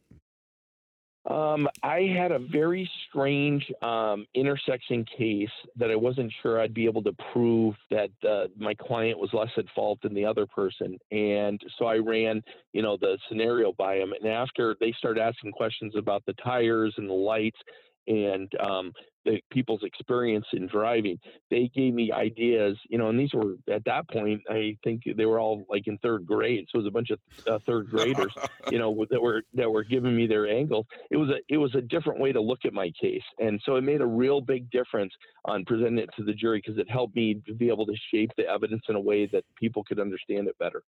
Um, 1.26 1.68
I 1.84 2.02
had 2.18 2.32
a 2.32 2.40
very 2.40 2.90
strange 3.08 3.66
um, 3.82 4.26
intersection 4.34 5.06
case 5.18 5.50
that 5.76 5.92
I 5.92 5.96
wasn't 5.96 6.32
sure 6.42 6.60
I'd 6.62 6.74
be 6.74 6.86
able 6.86 7.04
to 7.04 7.14
prove 7.34 7.76
that 7.92 8.10
uh, 8.28 8.48
my 8.58 8.74
client 8.74 9.20
was 9.20 9.30
less 9.34 9.50
at 9.58 9.66
fault 9.76 10.00
than 10.02 10.14
the 10.14 10.26
other 10.26 10.46
person, 10.46 10.98
and 11.12 11.62
so 11.78 11.86
I 11.86 11.98
ran, 11.98 12.42
you 12.72 12.82
know, 12.82 12.98
the 12.98 13.18
scenario 13.28 13.74
by 13.74 13.98
him. 13.98 14.14
And 14.14 14.32
after 14.32 14.76
they 14.80 14.94
started 14.98 15.22
asking 15.22 15.52
questions 15.52 15.94
about 15.98 16.26
the 16.26 16.34
tires 16.34 16.94
and 16.98 17.10
the 17.10 17.14
lights, 17.14 17.60
and 18.08 18.52
um, 18.60 18.94
the 19.30 19.42
people's 19.52 19.84
experience 19.84 20.46
in 20.54 20.68
driving. 20.68 21.20
They 21.50 21.70
gave 21.74 21.94
me 21.94 22.12
ideas, 22.12 22.78
you 22.90 22.98
know, 22.98 23.10
and 23.10 23.20
these 23.20 23.34
were 23.34 23.56
at 23.72 23.86
that 23.86 24.10
point, 24.10 24.42
I 24.50 24.78
think 24.84 25.04
they 25.16 25.26
were 25.26 25.40
all 25.40 25.66
like 25.70 25.88
in 25.88 25.98
third 26.00 26.26
grade. 26.26 26.66
So 26.70 26.80
it 26.80 26.84
was 26.84 26.88
a 26.88 26.92
bunch 26.92 27.12
of 27.12 27.20
uh, 27.48 27.60
third 27.66 27.90
graders, 27.90 28.34
you 28.72 28.80
know, 28.80 29.06
that 29.10 29.22
were 29.22 29.44
that 29.54 29.70
were 29.70 29.84
giving 29.84 30.16
me 30.16 30.28
their 30.28 30.48
angles. 30.48 30.86
It 31.12 31.18
was 31.18 31.30
a 31.30 31.40
it 31.48 31.58
was 31.58 31.74
a 31.76 31.82
different 31.82 32.20
way 32.20 32.32
to 32.32 32.42
look 32.42 32.60
at 32.66 32.74
my 32.74 32.92
case, 33.00 33.24
and 33.40 33.62
so 33.66 33.76
it 33.76 33.82
made 33.82 34.02
a 34.02 34.08
real 34.08 34.42
big 34.42 34.70
difference 34.72 35.14
on 35.46 35.66
presenting 35.66 36.00
it 36.00 36.10
to 36.18 36.24
the 36.24 36.34
jury 36.34 36.62
because 36.64 36.80
it 36.80 36.90
helped 36.90 37.16
me 37.16 37.42
to 37.48 37.54
be 37.54 37.70
able 37.70 37.86
to 37.86 37.96
shape 38.12 38.32
the 38.38 38.48
evidence 38.48 38.84
in 38.90 38.96
a 38.96 39.00
way 39.02 39.26
that 39.28 39.44
people 39.60 39.84
could 39.84 40.00
understand 40.00 40.48
it 40.48 40.58
better. 40.58 40.84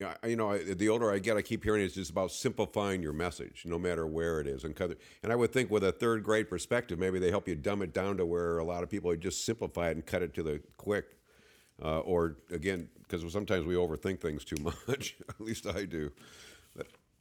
You 0.00 0.36
know, 0.36 0.58
the 0.58 0.88
older 0.88 1.10
I 1.10 1.18
get, 1.18 1.36
I 1.36 1.42
keep 1.42 1.62
hearing 1.62 1.82
it's 1.82 1.94
just 1.94 2.10
about 2.10 2.32
simplifying 2.32 3.00
your 3.00 3.12
message, 3.12 3.62
no 3.64 3.78
matter 3.78 4.06
where 4.06 4.40
it 4.40 4.46
is. 4.46 4.64
And 4.64 4.78
and 5.22 5.32
I 5.32 5.36
would 5.36 5.52
think 5.52 5.70
with 5.70 5.84
a 5.84 5.92
third 5.92 6.24
grade 6.24 6.50
perspective, 6.50 6.98
maybe 6.98 7.18
they 7.18 7.30
help 7.30 7.46
you 7.46 7.54
dumb 7.54 7.80
it 7.80 7.94
down 7.94 8.16
to 8.16 8.26
where 8.26 8.58
a 8.58 8.64
lot 8.64 8.82
of 8.82 8.90
people 8.90 9.08
would 9.08 9.20
just 9.20 9.44
simplify 9.46 9.90
it 9.90 9.92
and 9.92 10.04
cut 10.04 10.22
it 10.22 10.34
to 10.34 10.42
the 10.42 10.60
quick. 10.76 11.16
Uh, 11.82 12.00
or 12.00 12.36
again, 12.52 12.88
because 13.02 13.32
sometimes 13.32 13.66
we 13.66 13.74
overthink 13.74 14.20
things 14.20 14.44
too 14.44 14.56
much. 14.88 15.16
At 15.28 15.40
least 15.40 15.66
I 15.66 15.84
do 15.84 16.12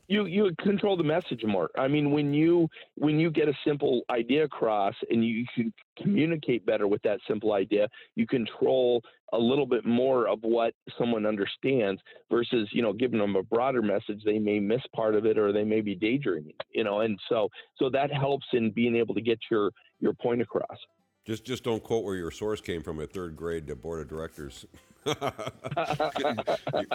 you 0.07 0.25
you 0.25 0.53
control 0.59 0.97
the 0.97 1.03
message 1.03 1.43
more. 1.45 1.69
I 1.77 1.87
mean, 1.87 2.11
when 2.11 2.33
you 2.33 2.67
when 2.95 3.19
you 3.19 3.31
get 3.31 3.47
a 3.47 3.53
simple 3.65 4.01
idea 4.09 4.43
across 4.43 4.95
and 5.09 5.25
you 5.25 5.45
can 5.55 5.73
communicate 6.01 6.65
better 6.65 6.87
with 6.87 7.01
that 7.03 7.19
simple 7.27 7.53
idea, 7.53 7.87
you 8.15 8.27
control 8.27 9.01
a 9.31 9.37
little 9.37 9.65
bit 9.65 9.85
more 9.85 10.27
of 10.27 10.39
what 10.41 10.73
someone 10.97 11.25
understands 11.25 12.01
versus 12.29 12.67
you 12.71 12.81
know 12.81 12.93
giving 12.93 13.19
them 13.19 13.35
a 13.35 13.43
broader 13.43 13.81
message. 13.81 14.21
They 14.25 14.39
may 14.39 14.59
miss 14.59 14.81
part 14.95 15.15
of 15.15 15.25
it 15.25 15.37
or 15.37 15.51
they 15.51 15.63
may 15.63 15.81
be 15.81 15.95
daydreaming. 15.95 16.55
You 16.71 16.83
know, 16.83 16.99
and 17.01 17.17
so 17.29 17.49
so 17.77 17.89
that 17.91 18.11
helps 18.11 18.45
in 18.53 18.71
being 18.71 18.95
able 18.95 19.15
to 19.15 19.21
get 19.21 19.39
your 19.49 19.71
your 19.99 20.13
point 20.13 20.41
across. 20.41 20.77
Just 21.25 21.45
just 21.45 21.63
don't 21.63 21.81
quote 21.81 22.03
where 22.03 22.15
your 22.15 22.31
source 22.31 22.59
came 22.59 22.83
from 22.83 22.99
at 22.99 23.13
third 23.13 23.37
grade 23.37 23.67
to 23.67 23.75
board 23.77 24.01
of 24.01 24.09
directors. 24.09 24.65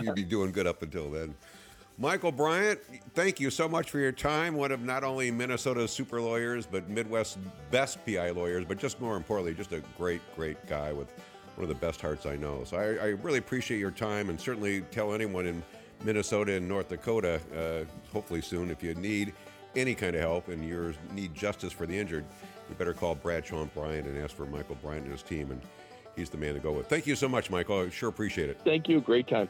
You'd 0.03 0.15
be 0.15 0.25
doing 0.25 0.53
good 0.53 0.67
up 0.67 0.83
until 0.83 1.11
then. 1.11 1.35
Michael 2.01 2.31
Bryant, 2.31 2.79
thank 3.15 3.41
you 3.41 3.51
so 3.51 3.69
much 3.69 3.91
for 3.91 3.99
your 3.99 4.13
time. 4.13 4.55
One 4.55 4.71
of 4.71 4.83
not 4.83 5.03
only 5.03 5.33
Minnesota's 5.33 5.91
super 5.91 6.21
lawyers, 6.21 6.65
but 6.65 6.89
Midwest's 6.89 7.39
best 7.73 7.99
PI 8.07 8.31
lawyers, 8.31 8.65
but 8.65 8.79
just 8.79 9.01
more 9.01 9.17
importantly, 9.17 9.53
just 9.53 9.73
a 9.73 9.83
great, 9.97 10.21
great 10.37 10.65
guy 10.69 10.93
with 10.93 11.13
one 11.57 11.65
of 11.65 11.69
the 11.69 11.75
best 11.75 12.01
hearts 12.01 12.25
I 12.25 12.37
know. 12.37 12.63
So 12.63 12.77
I, 12.77 13.05
I 13.05 13.09
really 13.09 13.41
appreciate 13.41 13.81
your 13.81 13.91
time 13.91 14.31
and 14.31 14.41
certainly 14.41 14.83
tell 14.93 15.13
anyone 15.13 15.45
in 15.45 15.61
Minnesota 16.05 16.53
and 16.53 16.69
North 16.69 16.89
Dakota, 16.89 17.41
uh, 17.57 18.13
hopefully 18.13 18.43
soon, 18.43 18.71
if 18.71 18.81
you 18.81 18.95
need 18.95 19.33
any 19.75 19.97
kind 19.97 20.15
of 20.15 20.21
help 20.21 20.47
and 20.47 20.65
you 20.65 20.95
need 21.13 21.35
justice 21.35 21.73
for 21.73 21.85
the 21.85 21.99
injured, 21.99 22.25
you 22.69 22.77
better 22.77 22.95
call 22.95 23.17
Bradshaw 23.17 23.63
and 23.63 23.75
Bryant 23.75 24.07
and 24.07 24.17
ask 24.23 24.37
for 24.37 24.47
Michael 24.47 24.77
Bryant 24.77 25.03
and 25.03 25.13
his 25.13 25.25
team. 25.25 25.51
And 25.51 25.61
he's 26.15 26.31
the 26.31 26.39
man 26.39 26.55
to 26.55 26.61
go 26.61 26.71
with. 26.71 26.87
Thank 26.87 27.09
you 27.09 27.17
so 27.17 27.29
much, 27.29 27.51
Michael. 27.51 27.81
I 27.81 27.91
sure 27.91 28.09
appreciate 28.09 28.51
it. 28.51 28.61
Thank 28.65 28.89
you. 28.89 29.01
Great 29.01 29.27
time. 29.27 29.49